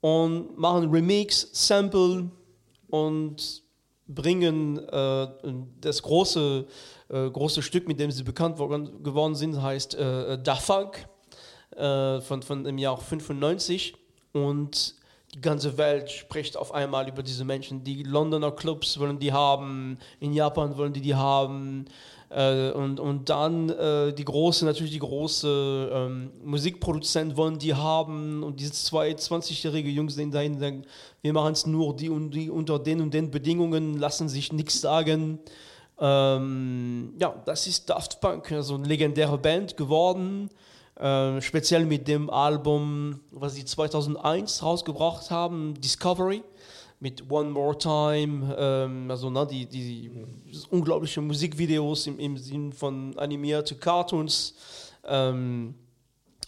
und 0.00 0.56
machen 0.58 0.90
Remix, 0.90 1.48
Sample 1.52 2.30
und 2.88 3.62
bringen 4.06 4.78
äh, 4.78 5.28
das 5.80 6.02
große, 6.02 6.66
äh, 7.08 7.30
große 7.30 7.62
Stück, 7.62 7.86
mit 7.86 8.00
dem 8.00 8.10
sie 8.10 8.22
bekannt 8.22 8.58
worden, 8.58 9.02
geworden 9.02 9.34
sind, 9.34 9.60
heißt 9.60 9.94
äh, 9.94 10.38
Da 10.42 10.54
Funk 10.54 11.06
äh, 11.76 12.20
von, 12.20 12.42
von 12.42 12.64
dem 12.64 12.78
Jahr 12.78 12.96
95 12.96 13.94
und 14.32 14.94
die 15.34 15.42
ganze 15.42 15.76
Welt 15.76 16.10
spricht 16.10 16.56
auf 16.56 16.72
einmal 16.72 17.06
über 17.06 17.22
diese 17.22 17.44
Menschen. 17.44 17.84
Die 17.84 18.02
Londoner 18.02 18.50
Clubs 18.52 18.98
wollen 18.98 19.18
die 19.18 19.32
haben, 19.32 19.98
in 20.20 20.32
Japan 20.32 20.76
wollen 20.78 20.94
die 20.94 21.02
die 21.02 21.14
haben. 21.14 21.84
Äh, 22.30 22.70
und, 22.72 23.00
und 23.00 23.30
dann 23.30 23.70
äh, 23.70 24.12
die 24.12 24.24
große, 24.24 24.64
natürlich 24.64 24.92
die 24.92 24.98
große 24.98 25.90
ähm, 25.92 26.30
Musikproduzenten 26.44 27.36
wollen 27.36 27.58
die 27.58 27.74
haben. 27.74 28.42
Und 28.42 28.60
diese 28.60 28.72
zwei 28.72 29.12
20-jährige 29.12 29.88
Jungs 29.88 30.14
sehen 30.14 30.30
dahin, 30.30 30.58
sagen, 30.58 30.84
wir 31.22 31.32
machen 31.32 31.52
es 31.52 31.66
nur 31.66 31.96
die 31.96 32.10
und 32.10 32.30
die 32.30 32.50
unter 32.50 32.78
den 32.78 33.00
und 33.00 33.14
den 33.14 33.30
Bedingungen, 33.30 33.98
lassen 33.98 34.28
sich 34.28 34.52
nichts 34.52 34.80
sagen. 34.80 35.38
Ähm, 35.98 37.14
ja, 37.18 37.34
das 37.44 37.66
ist 37.66 37.90
Daft 37.90 38.20
Punk, 38.20 38.52
also 38.52 38.74
eine 38.74 38.86
legendäre 38.86 39.38
Band 39.38 39.76
geworden. 39.76 40.50
Äh, 40.96 41.40
speziell 41.40 41.86
mit 41.86 42.08
dem 42.08 42.28
Album, 42.28 43.20
was 43.30 43.54
sie 43.54 43.64
2001 43.64 44.62
rausgebracht 44.62 45.30
haben, 45.30 45.74
Discovery, 45.80 46.42
mit 47.00 47.30
One 47.30 47.50
More 47.50 47.78
Time, 47.78 48.54
ähm, 48.58 49.10
also 49.10 49.30
ne, 49.30 49.46
die, 49.46 49.66
die 49.66 50.10
unglaubliche 50.70 51.20
Musikvideos 51.20 52.06
im, 52.06 52.18
im 52.18 52.36
Sinn 52.36 52.72
von 52.72 53.16
animierte 53.18 53.76
Cartoons 53.76 54.54
ähm, 55.04 55.74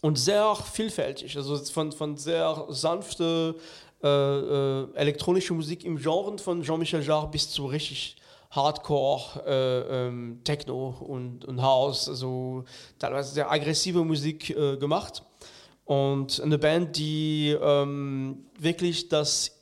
und 0.02 0.18
sehr 0.18 0.54
vielfältig, 0.56 1.36
also 1.36 1.56
von, 1.56 1.92
von 1.92 2.16
sehr 2.16 2.66
sanfte 2.70 3.54
äh, 4.02 4.08
äh, 4.08 4.88
elektronische 4.94 5.52
Musik 5.52 5.84
im 5.84 5.98
Genre 5.98 6.38
von 6.38 6.62
Jean-Michel 6.62 7.02
Jarre 7.02 7.28
bis 7.28 7.50
zu 7.50 7.66
richtig 7.66 8.16
Hardcore, 8.50 9.44
äh, 9.46 10.06
ähm, 10.08 10.40
Techno 10.42 10.96
und, 11.00 11.44
und 11.44 11.62
House, 11.62 12.08
also 12.08 12.64
teilweise 12.98 13.34
sehr 13.34 13.50
aggressive 13.50 14.04
Musik 14.04 14.50
äh, 14.50 14.76
gemacht. 14.76 15.22
Und 15.84 16.40
eine 16.40 16.58
Band, 16.58 16.96
die 16.96 17.56
ähm, 17.60 18.46
wirklich 18.58 19.08
das 19.08 19.59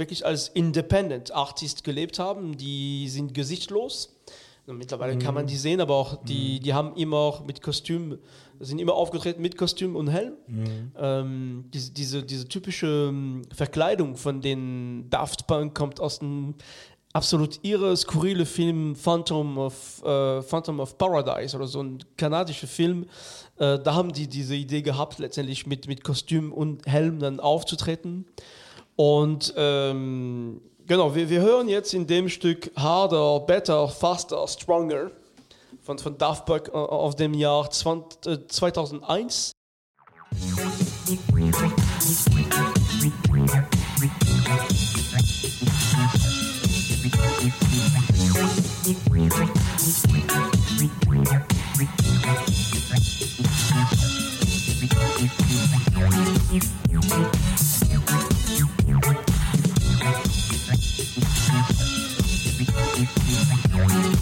wirklich 0.00 0.26
als 0.26 0.48
Independent 0.48 1.32
Artist 1.32 1.84
gelebt 1.84 2.18
haben, 2.18 2.56
die 2.56 3.08
sind 3.08 3.32
gesichtslos. 3.34 4.16
Mittlerweile 4.66 5.18
kann 5.18 5.34
man 5.34 5.46
die 5.46 5.56
sehen, 5.56 5.80
aber 5.80 5.94
auch 5.94 6.24
die, 6.24 6.60
die 6.60 6.74
haben 6.74 6.94
immer 6.94 7.42
mit 7.46 7.62
Kostüm, 7.62 8.18
sind 8.60 8.78
immer 8.78 8.94
aufgetreten 8.94 9.42
mit 9.42 9.56
Kostüm 9.56 9.96
und 9.96 10.08
Helm. 10.08 10.34
Ähm, 10.96 11.64
diese, 11.72 11.92
diese, 11.92 12.22
diese 12.22 12.46
typische 12.46 13.08
ähm, 13.08 13.42
Verkleidung 13.52 14.16
von 14.16 14.40
den 14.40 15.08
Daft 15.10 15.46
Punk 15.46 15.74
kommt 15.74 15.98
aus 15.98 16.20
dem 16.20 16.54
absolut 17.12 17.58
irre, 17.62 17.96
skurrile 17.96 18.46
Film 18.46 18.94
Phantom 18.94 19.58
of, 19.58 20.02
äh, 20.04 20.42
Phantom 20.42 20.80
of 20.80 20.96
Paradise 20.96 21.56
oder 21.56 21.66
so 21.66 21.82
ein 21.82 21.98
kanadischer 22.16 22.68
Film. 22.68 23.06
Äh, 23.56 23.78
da 23.80 23.94
haben 23.94 24.12
die 24.12 24.28
diese 24.28 24.54
Idee 24.54 24.82
gehabt, 24.82 25.18
letztendlich 25.18 25.66
mit, 25.66 25.88
mit 25.88 26.04
Kostüm 26.04 26.52
und 26.52 26.86
Helm 26.86 27.18
dann 27.18 27.40
aufzutreten. 27.40 28.26
Und 29.00 29.54
ähm, 29.56 30.60
genau, 30.86 31.14
wir, 31.14 31.30
wir 31.30 31.40
hören 31.40 31.70
jetzt 31.70 31.94
in 31.94 32.06
dem 32.06 32.28
Stück 32.28 32.70
Harder, 32.76 33.40
Better, 33.40 33.88
Faster, 33.88 34.46
Stronger 34.46 35.10
von, 35.80 35.98
von 35.98 36.18
Daft 36.18 36.44
Punk 36.44 36.68
äh, 36.68 36.72
aus 36.72 37.16
dem 37.16 37.32
Jahr 37.32 37.70
20, 37.70 38.26
äh, 38.26 38.46
2001. 38.46 39.52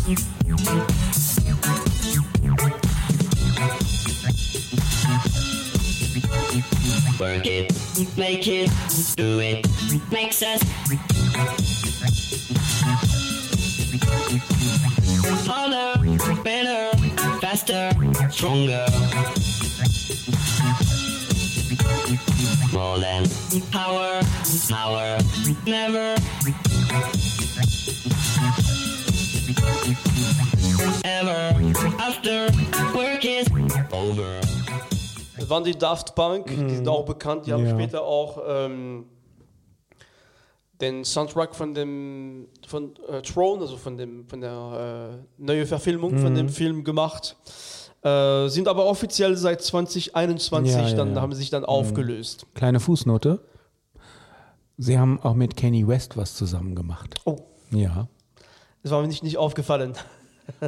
Work 0.08 0.16
it, 7.44 7.70
make 8.16 8.48
it, 8.48 8.70
do 9.16 9.40
it, 9.40 9.66
makes 10.10 10.42
us 10.42 10.62
harder, 15.46 16.00
better, 16.42 16.96
faster, 17.42 17.90
stronger. 18.30 18.86
More 22.72 22.98
than 22.98 23.28
power, 23.70 24.22
power, 24.70 25.18
never. 25.66 26.16
Ever 31.08 31.54
after 31.98 32.48
work 32.92 33.24
is 33.24 33.46
over. 33.92 34.40
Das 35.38 35.48
waren 35.48 35.64
die 35.64 35.72
Daft 35.76 36.14
Punk, 36.14 36.46
die 36.48 36.74
sind 36.76 36.86
auch 36.86 37.06
bekannt, 37.06 37.46
die 37.46 37.52
haben 37.54 37.64
Ja. 37.64 37.70
später 37.70 38.02
auch 38.02 38.38
ähm, 38.46 39.06
den 40.82 41.04
Soundtrack 41.06 41.54
von 41.54 41.72
dem 41.72 42.48
von 42.66 42.94
äh, 43.08 43.22
Throne, 43.22 43.62
also 43.62 43.78
von 43.78 43.96
dem 43.96 44.28
von 44.28 44.40
der 44.42 45.18
äh, 45.38 45.42
neuen 45.42 45.66
Verfilmung 45.66 46.18
von 46.18 46.34
dem 46.34 46.50
Film 46.50 46.84
gemacht. 46.84 47.36
Äh, 48.02 48.48
sind 48.48 48.68
aber 48.68 48.84
offiziell 48.84 49.34
seit 49.36 49.62
2021 49.62 50.74
Ja, 50.74 50.88
ja, 50.88 50.94
dann 50.94 51.14
ja. 51.14 51.22
haben 51.22 51.32
sie 51.32 51.38
sich 51.40 51.50
dann 51.50 51.64
aufgelöst. 51.64 52.44
Kleine 52.54 52.80
Fußnote. 52.80 53.40
Sie 54.76 54.98
haben 54.98 55.20
auch 55.22 55.34
mit 55.34 55.56
Kanye 55.56 55.88
West 55.88 56.18
was 56.18 56.34
zusammen 56.34 56.74
gemacht. 56.76 57.14
Oh, 57.24 57.36
Ja. 57.70 58.08
das 58.82 58.92
war 58.92 59.00
mir 59.00 59.08
nicht, 59.08 59.22
nicht 59.24 59.38
aufgefallen. 59.38 59.94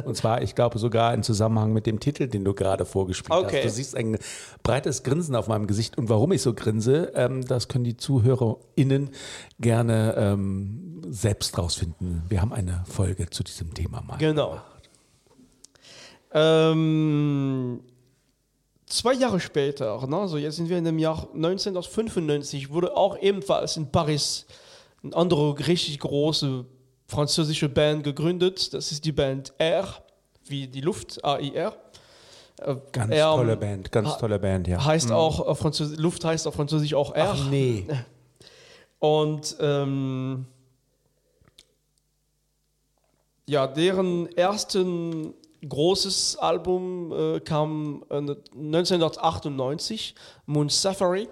Und 0.05 0.15
zwar, 0.15 0.41
ich 0.41 0.55
glaube, 0.55 0.77
sogar 0.79 1.13
im 1.13 1.23
Zusammenhang 1.23 1.73
mit 1.73 1.85
dem 1.85 1.99
Titel, 1.99 2.27
den 2.27 2.45
du 2.45 2.53
gerade 2.53 2.85
vorgespielt 2.85 3.31
Okay. 3.37 3.57
hast. 3.57 3.65
Du 3.65 3.69
siehst 3.69 3.95
ein 3.95 4.17
breites 4.63 5.03
Grinsen 5.03 5.35
auf 5.35 5.47
meinem 5.47 5.67
Gesicht. 5.67 5.97
Und 5.97 6.09
warum 6.09 6.31
ich 6.31 6.41
so 6.41 6.53
grinse, 6.53 7.11
ähm, 7.15 7.45
das 7.45 7.67
können 7.67 7.83
die 7.83 7.97
ZuhörerInnen 7.97 9.09
gerne 9.59 10.15
ähm, 10.17 11.01
selbst 11.09 11.57
rausfinden. 11.57 12.23
Wir 12.29 12.41
haben 12.41 12.53
eine 12.53 12.83
Folge 12.87 13.29
zu 13.29 13.43
diesem 13.43 13.73
Thema 13.73 14.01
mal. 14.01 14.17
Genau. 14.17 14.59
Ähm, 16.33 17.81
zwei 18.85 19.13
Jahre 19.13 19.39
später, 19.39 20.05
ne, 20.07 20.17
also 20.17 20.37
jetzt 20.37 20.55
sind 20.55 20.69
wir 20.69 20.77
in 20.77 20.85
dem 20.85 20.99
Jahr 20.99 21.27
1995, 21.33 22.69
wurde 22.71 22.95
auch 22.95 23.17
ebenfalls 23.19 23.77
in 23.77 23.91
Paris 23.91 24.45
eine 25.03 25.15
andere 25.15 25.57
richtig 25.67 25.99
große 25.99 26.65
französische 27.11 27.67
Band 27.67 28.03
gegründet. 28.03 28.73
Das 28.73 28.91
ist 28.91 29.03
die 29.03 29.11
Band 29.11 29.53
R, 29.57 29.85
wie 30.45 30.67
die 30.67 30.81
Luft, 30.81 31.23
A-I-R. 31.23 31.75
Äh, 32.61 32.75
Ganz 32.93 33.13
R, 33.13 33.35
tolle 33.35 33.57
Band, 33.57 33.91
ganz 33.91 34.17
tolle 34.17 34.39
Band, 34.39 34.67
ja. 34.67 34.83
Heißt 34.83 35.11
auch, 35.11 35.41
auf 35.41 35.59
Französisch, 35.59 35.99
Luft 35.99 36.23
heißt 36.23 36.47
auf 36.47 36.55
Französisch 36.55 36.93
auch 36.93 37.13
R. 37.13 37.35
Ach 37.35 37.49
nee. 37.49 37.85
Und 38.99 39.57
ähm, 39.59 40.45
ja, 43.45 43.67
deren 43.67 44.27
ersten 44.37 45.33
großes 45.67 46.37
Album 46.37 47.11
äh, 47.11 47.39
kam 47.41 48.05
äh, 48.09 48.15
1998, 48.15 50.15
Moon 50.45 50.69
Safari. 50.69 51.27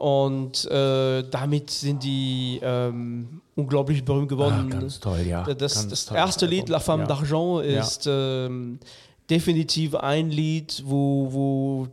Und 0.00 0.64
äh, 0.64 1.22
damit 1.30 1.68
sind 1.70 2.02
die 2.02 2.58
ähm, 2.62 3.42
unglaublich 3.54 4.02
berühmt 4.02 4.30
geworden. 4.30 4.70
Ah, 4.72 4.78
ganz 4.78 4.98
toll, 4.98 5.20
ja. 5.26 5.42
Das, 5.44 5.74
Ganz 5.74 5.88
das 6.06 6.10
erste 6.10 6.46
Lied. 6.46 6.70
La 6.70 6.80
Femme 6.80 7.02
Ja. 7.02 7.08
d'Argent, 7.16 7.64
Ja. 7.70 7.80
ist 7.82 8.06
ähm, 8.10 8.80
definitiv 9.28 9.94
ein 9.96 10.30
Lied, 10.30 10.82
wo, 10.86 11.28
wo 11.30 11.88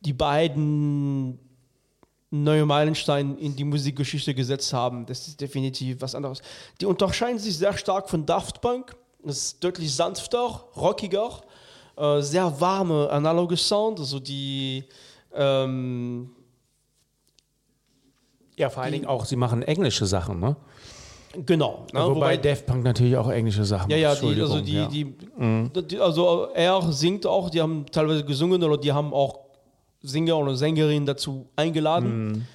die 0.00 0.12
beiden 0.12 1.38
neue 2.30 2.66
Meilensteine 2.66 3.34
in 3.38 3.56
die 3.56 3.64
Musikgeschichte 3.64 4.34
gesetzt 4.34 4.74
haben. 4.74 5.06
Das 5.06 5.26
ist 5.26 5.40
definitiv 5.40 6.02
was 6.02 6.14
anderes. 6.14 6.42
Die 6.78 6.84
unterscheiden 6.84 7.38
sich 7.38 7.56
sehr 7.56 7.72
stark 7.74 8.10
von 8.10 8.26
Daft 8.26 8.60
Punk. 8.60 8.94
Das 9.24 9.38
ist 9.38 9.64
deutlich 9.64 9.94
sanfter, 9.94 10.62
rockiger, 10.76 11.40
äh, 11.96 12.20
sehr 12.20 12.60
warme, 12.60 13.08
analoge 13.08 13.56
Sound. 13.56 13.98
Also 13.98 14.20
die 14.20 14.84
ähm, 15.34 16.32
Ja, 18.60 18.68
vor 18.68 18.82
allen 18.82 18.92
Dingen 18.92 19.06
auch, 19.06 19.24
sie 19.24 19.36
machen 19.36 19.62
englische 19.62 20.04
Sachen, 20.04 20.38
ne? 20.38 20.54
genau. 21.46 21.86
Ne? 21.94 22.00
Wobei, 22.00 22.36
Daft 22.36 22.66
Punk 22.66 22.84
natürlich 22.84 23.16
auch 23.16 23.30
englische 23.30 23.64
Sachen 23.64 23.90
Ja, 23.90 23.96
ja, 23.96 24.14
die, 24.14 24.38
also 24.38 24.60
die, 24.60 24.86
die, 24.88 25.14
die, 25.82 25.98
also 25.98 26.48
er 26.52 26.92
singt 26.92 27.24
auch, 27.24 27.48
die 27.48 27.62
haben 27.62 27.86
teilweise 27.90 28.22
gesungen 28.22 28.62
oder 28.62 28.76
die 28.76 28.92
haben 28.92 29.14
auch 29.14 29.38
Sänger 30.02 30.36
oder 30.36 30.54
Sängerinnen 30.56 31.06
dazu 31.06 31.48
eingeladen. 31.56 32.46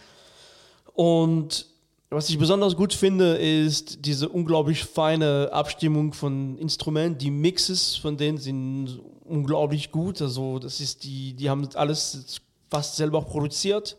Und 0.94 1.66
was 2.12 2.30
ich 2.30 2.38
besonders 2.38 2.76
gut 2.76 2.94
finde, 2.94 3.38
ist 3.38 4.06
diese 4.06 4.30
unglaublich 4.30 4.84
feine 4.84 5.50
Abstimmung 5.52 6.14
von 6.14 6.56
Instrumenten. 6.60 7.18
Die 7.18 7.32
Mixes 7.32 7.96
von 7.96 8.16
denen 8.16 8.38
sind 8.38 9.00
unglaublich 9.24 9.92
gut. 9.92 10.22
Also 10.22 10.60
das 10.60 10.80
ist 10.82 11.04
die, 11.04 11.34
die 11.34 11.50
haben 11.50 11.68
alles 11.74 12.40
fast 12.70 12.96
selber 12.96 13.24
produziert 13.24 13.98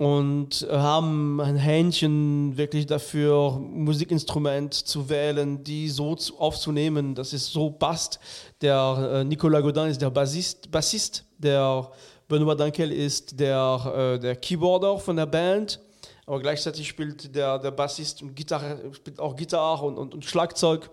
und 0.00 0.66
haben 0.72 1.42
ein 1.42 1.56
Händchen 1.56 2.56
wirklich 2.56 2.86
dafür, 2.86 3.58
Musikinstrument 3.60 4.72
zu 4.72 5.10
wählen, 5.10 5.62
die 5.62 5.90
so 5.90 6.14
zu, 6.14 6.38
aufzunehmen, 6.38 7.14
dass 7.14 7.34
es 7.34 7.52
so 7.52 7.68
passt. 7.68 8.18
Der 8.62 9.10
äh, 9.12 9.24
Nicolas 9.24 9.60
Godin 9.60 9.88
ist 9.88 10.00
der 10.00 10.08
Bassist, 10.08 10.70
Bassist 10.70 11.26
der 11.36 11.90
Benoit 12.28 12.58
Dankel 12.58 12.90
ist 12.92 13.38
der, 13.38 14.14
äh, 14.14 14.18
der 14.18 14.36
Keyboarder 14.36 14.96
von 14.96 15.16
der 15.16 15.26
Band, 15.26 15.78
aber 16.24 16.40
gleichzeitig 16.40 16.88
spielt 16.88 17.36
der, 17.36 17.58
der 17.58 17.70
Bassist 17.70 18.22
und 18.22 18.34
Gitarre, 18.34 18.80
spielt 18.94 19.20
auch 19.20 19.36
Gitarre 19.36 19.84
und, 19.84 19.98
und, 19.98 20.14
und 20.14 20.24
Schlagzeug. 20.24 20.88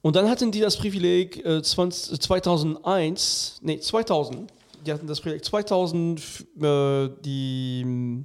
Und 0.00 0.16
dann 0.16 0.30
hatten 0.30 0.50
die 0.50 0.60
das 0.60 0.78
Privileg 0.78 1.44
äh, 1.44 1.60
20, 1.60 2.22
2001, 2.22 3.58
nee 3.60 3.80
2000, 3.80 4.50
die 4.86 4.92
hatten 4.92 5.06
das 5.06 5.20
Privileg 5.20 5.44
2000 5.44 6.18
f- 6.18 6.44
äh, 6.62 7.08
die 7.24 7.84
mh, 7.84 8.24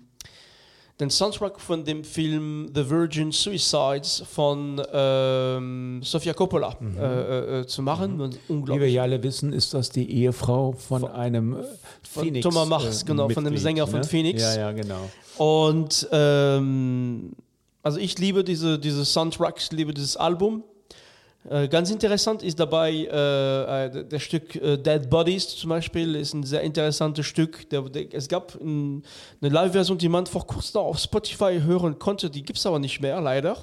den 1.00 1.10
Soundtrack 1.10 1.60
von 1.60 1.84
dem 1.84 2.04
Film 2.04 2.70
The 2.74 2.88
Virgin 2.90 3.32
Suicides 3.32 4.24
von 4.30 4.80
ähm, 4.94 6.02
Sofia 6.04 6.34
Coppola 6.34 6.78
äh, 6.82 7.04
äh, 7.04 7.60
äh, 7.62 7.66
zu 7.68 7.82
machen. 7.82 8.22
Und 8.22 8.36
Wie 8.36 8.38
wir 8.48 8.56
unglaublich. 8.56 8.94
ja 8.94 9.02
alle 9.02 9.22
wissen, 9.24 9.54
ist 9.54 9.74
das 9.74 9.90
die 9.90 10.10
Ehefrau 10.10 10.74
von, 10.74 11.06
einem 11.08 11.54
äh, 11.54 11.64
von 12.04 12.24
Phoenix. 12.26 12.44
Thomas 12.44 12.68
Machs, 12.70 13.06
genau, 13.06 13.28
von 13.30 13.44
dem 13.44 13.58
Sänger 13.58 13.88
von 13.88 14.02
ne? 14.02 14.06
Phoenix. 14.06 14.42
Ja, 14.44 14.56
ja, 14.56 14.72
genau. 14.72 15.10
Und 15.38 16.08
ähm, 16.12 17.32
also 17.82 17.98
ich 17.98 18.20
liebe 18.20 18.44
diese, 18.44 18.78
diese 18.78 19.04
Soundtracks, 19.04 19.66
ich 19.66 19.72
liebe 19.72 19.94
dieses 19.96 20.16
Album. 20.16 20.64
Äh, 21.50 21.68
ganz 21.68 21.92
interessant 21.92 22.42
ist 22.42 22.60
dabei 22.60 22.92
äh, 22.92 23.86
äh, 23.86 24.06
das 24.06 24.22
Stück 24.22 24.56
äh, 24.56 24.78
Dead 24.78 25.10
Bodies 25.10 25.50
zum 25.58 25.72
Beispiel, 25.72 26.16
ist 26.16 26.34
ein 26.34 26.44
sehr 26.44 26.62
interessantes 26.62 27.26
Stück. 27.26 27.70
Der, 27.70 27.82
der, 27.82 28.14
es 28.14 28.30
gab 28.30 28.56
ein, 28.62 29.04
eine 29.42 29.52
Live-Version, 29.52 29.98
die 29.98 30.10
man 30.10 30.26
vor 30.26 30.48
kurzem 30.48 30.82
auf 30.82 31.00
Spotify 31.00 31.60
hören 31.62 32.00
konnte, 32.00 32.30
die 32.30 32.44
gibt 32.44 32.60
es 32.60 32.66
aber 32.66 32.80
nicht 32.80 33.02
mehr, 33.02 33.20
leider. 33.20 33.58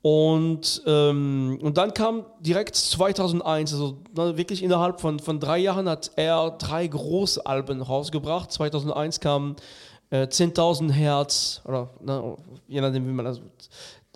Und, 0.00 0.82
ähm, 0.86 1.58
und 1.60 1.76
dann 1.76 1.92
kam 1.92 2.24
direkt 2.38 2.76
2001, 2.76 3.72
also 3.72 3.98
wirklich 4.14 4.62
innerhalb 4.62 5.00
von, 5.00 5.18
von 5.18 5.40
drei 5.40 5.58
Jahren 5.58 5.88
hat 5.88 6.12
er 6.14 6.52
drei 6.52 6.86
große 6.86 7.44
Alben 7.44 7.82
rausgebracht. 7.82 8.52
2001 8.52 9.18
kam 9.18 9.56
äh, 10.10 10.22
10.000 10.22 10.90
Hertz, 10.90 11.60
oder 11.64 11.90
na, 12.00 12.36
je 12.66 12.80
nachdem, 12.80 13.06
wie 13.06 13.12
man 13.12 13.24
das. 13.24 13.40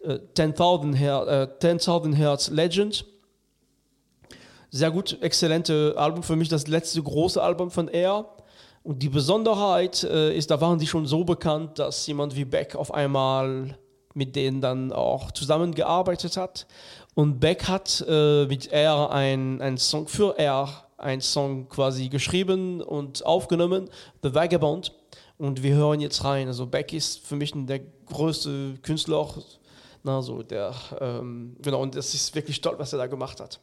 Äh, 0.03 0.19
10.000 0.35 0.95
Her 0.95 1.49
äh, 1.61 1.65
10.000 1.65 2.15
Hertz 2.15 2.51
Legend. 2.51 3.05
Sehr 4.71 4.91
gut, 4.91 5.19
exzellente 5.21 5.95
Album. 5.97 6.23
Für 6.23 6.37
mich 6.37 6.49
das 6.49 6.67
letzte 6.67 7.03
große 7.03 7.43
Album 7.43 7.71
von 7.71 7.89
er. 7.89 8.27
Und 8.83 9.03
die 9.03 9.09
Besonderheit 9.09 10.03
äh, 10.03 10.37
ist, 10.37 10.51
da 10.51 10.61
waren 10.61 10.79
die 10.79 10.87
schon 10.87 11.07
so 11.07 11.25
bekannt, 11.25 11.79
dass 11.79 12.07
jemand 12.07 12.35
wie 12.35 12.45
Beck 12.45 12.75
auf 12.75 12.93
einmal 12.93 13.77
mit 14.15 14.37
denen 14.37 14.61
dann 14.61 14.93
auch 14.93 15.31
zusammengearbeitet 15.31 16.37
hat. 16.37 16.67
Und 17.15 17.41
Beck 17.41 17.69
hat 17.69 18.05
äh, 18.09 18.47
mit 18.47 18.73
er 18.73 19.11
ein, 19.11 19.61
ein 19.61 19.79
Song 19.79 20.09
für 20.09 20.39
er 20.39 20.69
ein 20.97 21.21
Song 21.21 21.69
quasi 21.69 22.09
geschrieben 22.09 22.81
und 22.81 23.25
aufgenommen, 23.27 23.89
The 24.23 24.35
Vagabond. 24.35 24.93
Und 25.43 25.65
wir 25.65 25.75
hören 25.75 25.99
jetzt 25.99 26.23
rein. 26.23 26.47
Also 26.47 26.67
Beck 26.67 26.93
ist 26.93 27.27
für 27.27 27.35
mich 27.35 27.53
der 27.53 27.81
größte 28.07 28.75
Künstler, 28.81 29.29
na, 30.05 30.23
so 30.23 30.45
der, 30.45 30.73
ähm, 31.01 31.57
genau, 31.61 31.83
und 31.83 31.97
es 31.97 32.15
ist 32.15 32.33
wirklich 32.37 32.61
toll, 32.61 32.77
was 32.79 32.93
er 32.93 33.01
da 33.01 33.07
gemacht 33.09 33.41
hat. 33.41 33.59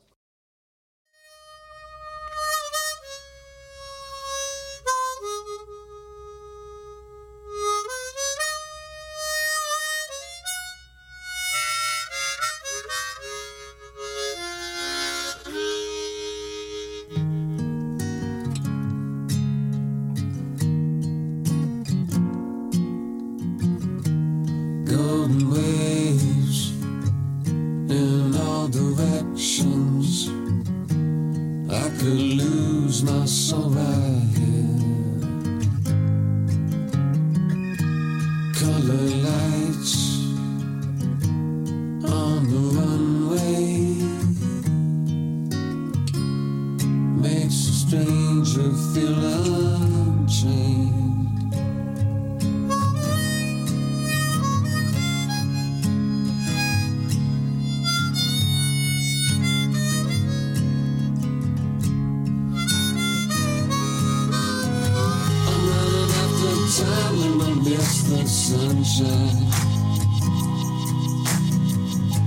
Miss 67.69 68.03
the 68.03 68.27
sunshine. 68.27 69.47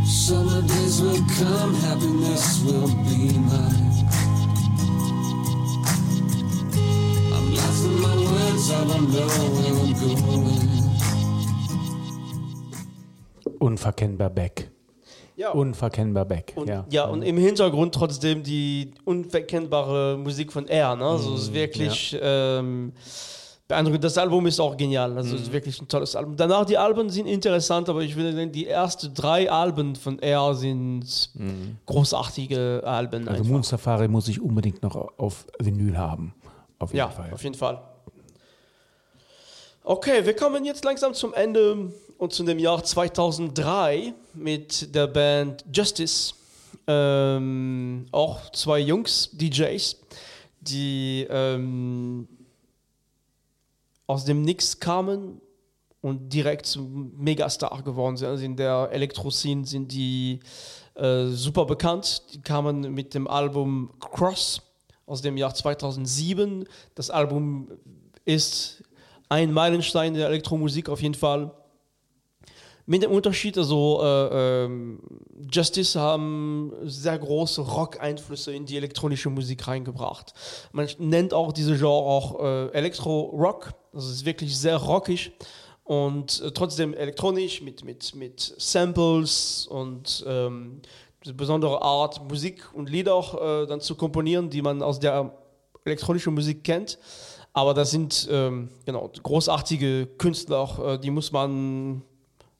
Summer 0.05 0.63
days 0.63 1.03
will 1.03 1.23
come, 1.39 1.75
happiness 1.75 2.63
will 2.65 2.89
be 3.07 3.39
mine. 3.39 3.93
I'm 7.35 7.55
lost 7.55 7.85
in 7.85 8.01
my 8.01 8.17
words, 8.17 8.71
I 8.71 8.85
don't 8.87 9.09
know 9.11 9.27
where 9.57 9.75
I'm 9.83 9.93
going. 10.01 10.73
Unverkennbar 13.59 14.31
Beck. 14.31 14.69
Ja. 15.37 15.51
Unverkennbar 15.51 16.25
Beck. 16.25 16.53
Und, 16.57 16.69
ja. 16.69 16.85
ja. 16.91 17.05
und 17.07 17.23
im 17.23 17.37
Hintergrund 17.37 17.95
trotzdem 17.95 18.43
die 18.43 18.93
unverkennbare 19.05 20.19
Musik 20.19 20.53
von 20.53 20.69
R. 20.69 20.95
Ne? 20.95 21.05
Also 21.05 21.35
es 21.35 21.43
ist 21.43 21.55
wirklich 21.55 22.17
ähm, 22.21 22.93
beeindruckend. 23.73 24.05
Das 24.05 24.19
Album 24.19 24.47
ist 24.47 24.61
auch 24.61 24.77
genial. 24.77 25.17
Also 25.17 25.35
ist 25.37 25.53
wirklich 25.53 25.81
ein 25.81 25.89
tolles 25.89 26.15
Album. 26.15 26.37
Danach 26.37 26.65
die 26.67 26.77
Alben 26.79 27.09
sind 27.11 27.27
interessant, 27.27 27.89
aber 27.89 28.03
ich 28.03 28.15
würde 28.17 28.33
sagen, 28.35 28.53
die 28.53 28.67
ersten 28.69 29.13
drei 29.15 29.51
Alben 29.51 29.97
von 29.97 30.19
R 30.21 30.55
sind 30.55 31.31
großartige 31.87 32.83
Alben. 32.85 33.27
Also 33.29 33.41
einfach. 33.41 33.51
Moon 33.53 33.63
Safari 33.63 34.09
muss 34.09 34.29
ich 34.29 34.41
unbedingt 34.41 34.83
noch 34.83 34.97
auf 35.19 35.47
Vinyl 35.59 35.97
haben. 35.97 36.35
Auf 36.79 36.91
jeden 36.91 36.99
Ja, 36.99 37.09
Fall. 37.09 37.31
auf 37.33 37.43
jeden 37.43 37.55
Fall. 37.57 37.81
Okay, 39.85 40.25
wir 40.25 40.35
kommen 40.37 40.65
jetzt 40.65 40.85
langsam 40.85 41.13
zum 41.15 41.35
Ende 41.35 41.93
und 42.19 42.33
zu 42.33 42.45
dem 42.45 42.59
Jahr 42.59 42.85
2003 42.85 44.15
mit 44.35 44.95
der 44.95 45.07
Band 45.09 45.65
Justice. 45.73 46.35
ähm, 46.89 48.07
auch 48.13 48.51
zwei 48.53 48.79
Jungs, 48.81 49.31
DJs, 49.33 49.97
die 50.61 51.27
ähm, 51.31 52.27
aus 54.13 54.27
dem 54.27 54.43
Nix 54.43 54.79
kamen 54.79 55.41
und 56.03 56.31
direkt 56.35 56.67
zum 56.67 57.17
Megastar 57.17 57.83
geworden 57.83 58.19
sind. 58.19 58.29
Also 58.29 58.45
in 58.45 58.57
der 58.57 58.91
Elektro-Szene 58.93 59.65
sind 59.65 59.91
die 59.91 60.41
äh, 60.97 61.29
super 61.29 61.65
bekannt. 61.65 62.23
Die 62.35 62.43
kamen 62.43 62.93
mit 62.93 63.15
dem 63.15 63.27
Album 63.27 63.91
Cross 64.01 64.61
aus 65.07 65.23
dem 65.23 65.39
Jahr 65.39 65.55
2007. 65.55 66.69
Das 66.95 67.09
Album 67.09 67.69
ist 68.27 68.85
ein 69.31 69.51
Meilenstein 69.51 70.13
der 70.13 70.29
Elektromusik 70.29 70.91
auf 70.91 71.01
jeden 71.01 71.15
Fall. 71.15 71.51
Mit 72.85 73.03
dem 73.03 73.13
Unterschied, 73.13 73.57
also 73.57 74.01
äh, 74.03 74.65
ähm, 74.65 75.01
Justice 75.53 75.99
haben 75.99 76.73
sehr 76.83 77.17
große 77.17 77.61
Rock-Einflüsse 77.61 78.53
in 78.53 78.67
die 78.67 78.77
elektronische 78.77 79.31
Musik 79.31 79.69
reingebracht. 79.69 80.35
Man 80.73 80.89
nennt 80.99 81.33
auch 81.33 81.53
diese 81.53 81.77
Genre 81.77 81.91
auch 81.91 82.41
äh, 82.41 82.69
Elektro-Rock. 82.73 83.73
Also 83.93 84.11
ist 84.11 84.25
wirklich 84.25 84.59
sehr 84.59 84.79
rockig 84.79 85.33
und 85.85 86.41
äh, 86.41 86.51
trotzdem 86.51 86.95
elektronisch 86.95 87.61
mit, 87.61 87.85
mit, 87.85 88.15
mit 88.15 88.55
Samples 88.59 89.67
und 89.69 90.25
ähm, 90.27 90.81
besondere 91.37 91.83
Art, 91.83 92.29
Musik 92.29 92.69
und 92.75 92.91
Lieder 92.91 93.63
äh, 93.63 93.67
dann 93.67 93.81
zu 93.81 93.95
komponieren, 93.95 94.51
die 94.51 94.63
man 94.63 94.83
aus 94.83 94.99
der 94.99 95.33
elektronischen 95.85 96.35
Musik 96.35 96.65
kennt. 96.65 96.99
Aber 97.53 97.75
das 97.75 97.91
sind 97.91 98.29
ähm, 98.31 98.71
genau 98.87 99.11
großartige 99.23 100.07
Künstler, 100.19 100.95
äh, 100.95 100.99
die 100.99 101.11
muss 101.11 101.33
man 101.33 102.03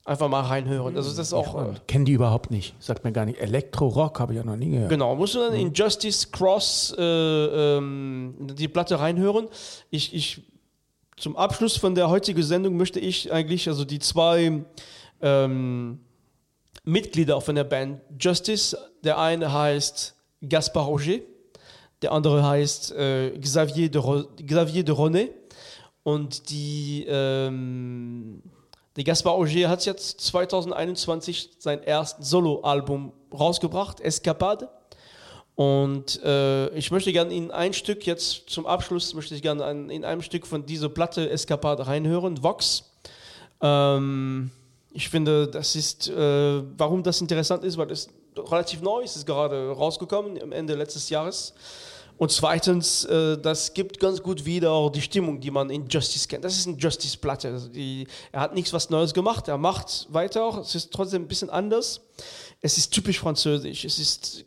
einfach 0.05 0.27
mal 0.27 0.41
reinhören. 0.41 0.95
Also 0.97 1.09
das 1.09 1.27
ist 1.27 1.33
auch 1.33 1.55
äh, 1.55 1.73
Kennen 1.87 2.05
die 2.05 2.13
überhaupt 2.13 2.51
nicht. 2.51 2.75
Sagt 2.79 3.03
mir 3.03 3.11
gar 3.11 3.25
nicht. 3.25 3.39
Elektro-Rock 3.39 4.19
habe 4.19 4.33
ich 4.33 4.37
ja 4.37 4.43
noch 4.43 4.55
nie 4.55 4.71
gehört. 4.71 4.89
Genau, 4.89 5.15
musst 5.15 5.35
du 5.35 5.39
dann 5.39 5.53
in 5.53 5.73
Justice 5.73 6.27
Cross 6.31 6.95
äh, 6.97 7.03
ähm, 7.03 8.35
die 8.39 8.67
Platte 8.67 8.99
reinhören. 8.99 9.47
Ich, 9.89 10.13
ich, 10.13 10.41
zum 11.17 11.37
Abschluss 11.37 11.77
von 11.77 11.95
der 11.95 12.09
heutigen 12.09 12.43
Sendung 12.43 12.75
möchte 12.75 12.99
ich 12.99 13.31
eigentlich 13.31 13.67
also 13.67 13.85
die 13.85 13.99
zwei 13.99 14.63
ähm, 15.21 15.99
Mitglieder 16.83 17.39
von 17.39 17.55
der 17.55 17.63
Band 17.63 18.01
Justice, 18.19 18.77
der 19.03 19.17
eine 19.17 19.53
heißt 19.53 20.15
Gaspard 20.47 20.87
Roger, 20.87 21.19
der 22.01 22.11
andere 22.11 22.45
heißt 22.45 22.91
äh, 22.91 23.39
Xavier, 23.39 23.89
de 23.89 24.01
Ro 24.01 24.23
Xavier 24.45 24.83
de 24.83 24.93
Ronet 24.93 25.31
und 26.03 26.49
die 26.49 27.05
ähm, 27.07 28.43
der 28.95 29.03
Gaspar 29.03 29.33
Auger 29.33 29.69
hat 29.69 29.85
jetzt 29.85 30.21
2021 30.21 31.51
sein 31.57 31.81
erstes 31.81 32.29
Solo-Album 32.29 33.11
rausgebracht, 33.33 33.99
Escapade. 33.99 34.69
Und 35.55 36.21
äh, 36.23 36.69
ich 36.75 36.91
möchte 36.91 37.11
gerne 37.11 37.33
in 37.33 37.51
ein 37.51 37.73
Stück, 37.73 38.05
jetzt 38.05 38.49
zum 38.49 38.65
Abschluss, 38.65 39.13
möchte 39.13 39.35
ich 39.35 39.41
gerne 39.41 39.69
in 39.91 40.05
einem 40.05 40.21
Stück 40.21 40.45
von 40.45 40.65
dieser 40.65 40.89
Platte 40.89 41.29
Escapade 41.29 41.85
reinhören, 41.87 42.41
Vox. 42.41 42.91
Ähm, 43.61 44.51
ich 44.91 45.09
finde, 45.09 45.47
das 45.47 45.75
ist, 45.75 46.09
äh, 46.09 46.63
warum 46.77 47.01
das 47.01 47.19
interessant 47.21 47.63
ist, 47.63 47.77
weil 47.77 47.89
es 47.91 48.09
relativ 48.37 48.81
neu 48.81 49.01
ist, 49.01 49.15
ist 49.15 49.25
gerade 49.25 49.71
rausgekommen, 49.71 50.41
am 50.41 50.51
Ende 50.51 50.75
letztes 50.75 51.09
Jahres. 51.09 51.53
Und 52.17 52.31
zweitens, 52.31 53.05
äh, 53.05 53.37
das 53.37 53.73
gibt 53.73 53.99
ganz 53.99 54.21
gut 54.21 54.45
wieder 54.45 54.71
auch 54.71 54.89
die 54.89 55.01
Stimmung, 55.01 55.39
die 55.39 55.51
man 55.51 55.69
in 55.69 55.87
Justice 55.87 56.27
kennt. 56.27 56.43
Das 56.43 56.57
ist 56.57 56.67
eine 56.67 56.77
Justice-Platte. 56.77 57.49
Also 57.49 57.69
er 57.73 58.39
hat 58.39 58.53
nichts 58.53 58.71
was 58.71 58.89
Neues 58.89 59.13
gemacht, 59.13 59.47
er 59.47 59.57
macht 59.57 60.07
weiter 60.09 60.45
auch. 60.45 60.57
Es 60.57 60.75
ist 60.75 60.91
trotzdem 60.91 61.23
ein 61.23 61.27
bisschen 61.27 61.49
anders. 61.49 62.01
Es 62.61 62.77
ist 62.77 62.91
typisch 62.91 63.19
französisch. 63.19 63.83
Es 63.83 63.99
ist 63.99 64.45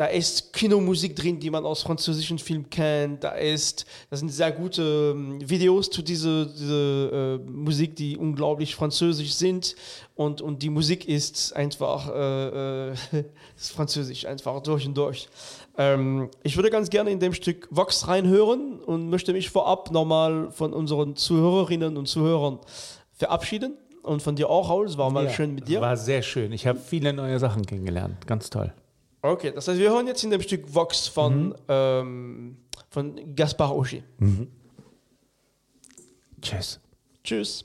da 0.00 0.06
ist 0.06 0.54
Kinomusik 0.54 1.14
drin, 1.14 1.38
die 1.38 1.50
man 1.50 1.66
aus 1.66 1.82
französischen 1.82 2.38
Filmen 2.38 2.70
kennt. 2.70 3.22
Da 3.22 3.32
ist, 3.32 3.84
da 4.08 4.16
sind 4.16 4.30
sehr 4.30 4.50
gute 4.50 5.12
ähm, 5.14 5.46
Videos 5.46 5.90
zu 5.90 6.00
dieser 6.00 6.46
diese, 6.46 7.38
äh, 7.44 7.50
Musik, 7.50 7.96
die 7.96 8.16
unglaublich 8.16 8.74
französisch 8.74 9.34
sind. 9.34 9.76
Und, 10.14 10.40
und 10.40 10.62
die 10.62 10.70
Musik 10.70 11.06
ist 11.06 11.54
einfach 11.54 12.08
äh, 12.14 12.88
äh, 12.88 12.94
ist 13.58 13.72
französisch, 13.72 14.24
einfach 14.24 14.62
durch 14.62 14.86
und 14.86 14.96
durch. 14.96 15.28
Ähm, 15.76 16.30
ich 16.44 16.56
würde 16.56 16.70
ganz 16.70 16.88
gerne 16.88 17.10
in 17.10 17.20
dem 17.20 17.34
Stück 17.34 17.68
Vox 17.70 18.08
reinhören 18.08 18.80
und 18.80 19.10
möchte 19.10 19.34
mich 19.34 19.50
vorab 19.50 19.90
nochmal 19.90 20.50
von 20.50 20.72
unseren 20.72 21.14
Zuhörerinnen 21.14 21.98
und 21.98 22.06
Zuhörern 22.06 22.58
verabschieden. 23.12 23.76
Und 24.02 24.22
von 24.22 24.34
dir 24.34 24.48
auch, 24.48 24.70
Raul. 24.70 24.86
Es 24.86 24.96
war 24.96 25.10
mal 25.10 25.24
Ja, 25.24 25.30
schön 25.30 25.54
mit 25.54 25.68
dir. 25.68 25.82
War 25.82 25.98
sehr 25.98 26.22
schön. 26.22 26.52
Ich 26.52 26.66
habe 26.66 26.78
viele 26.78 27.12
neue 27.12 27.38
Sachen 27.38 27.66
kennengelernt. 27.66 28.26
Ganz 28.26 28.48
toll. 28.48 28.72
Okay, 29.22 29.52
das 29.54 29.68
heißt, 29.68 29.78
wir 29.78 29.90
hören 29.90 30.06
jetzt 30.06 30.24
in 30.24 30.30
dem 30.30 30.40
Stück 30.40 30.72
Vox 30.74 31.06
von, 31.06 31.54
ähm, 31.68 32.56
von 32.88 33.34
Gaspar 33.34 33.70
Auger. 33.70 33.98
Tschüss. 36.40 36.80
Tschüss. 37.22 37.64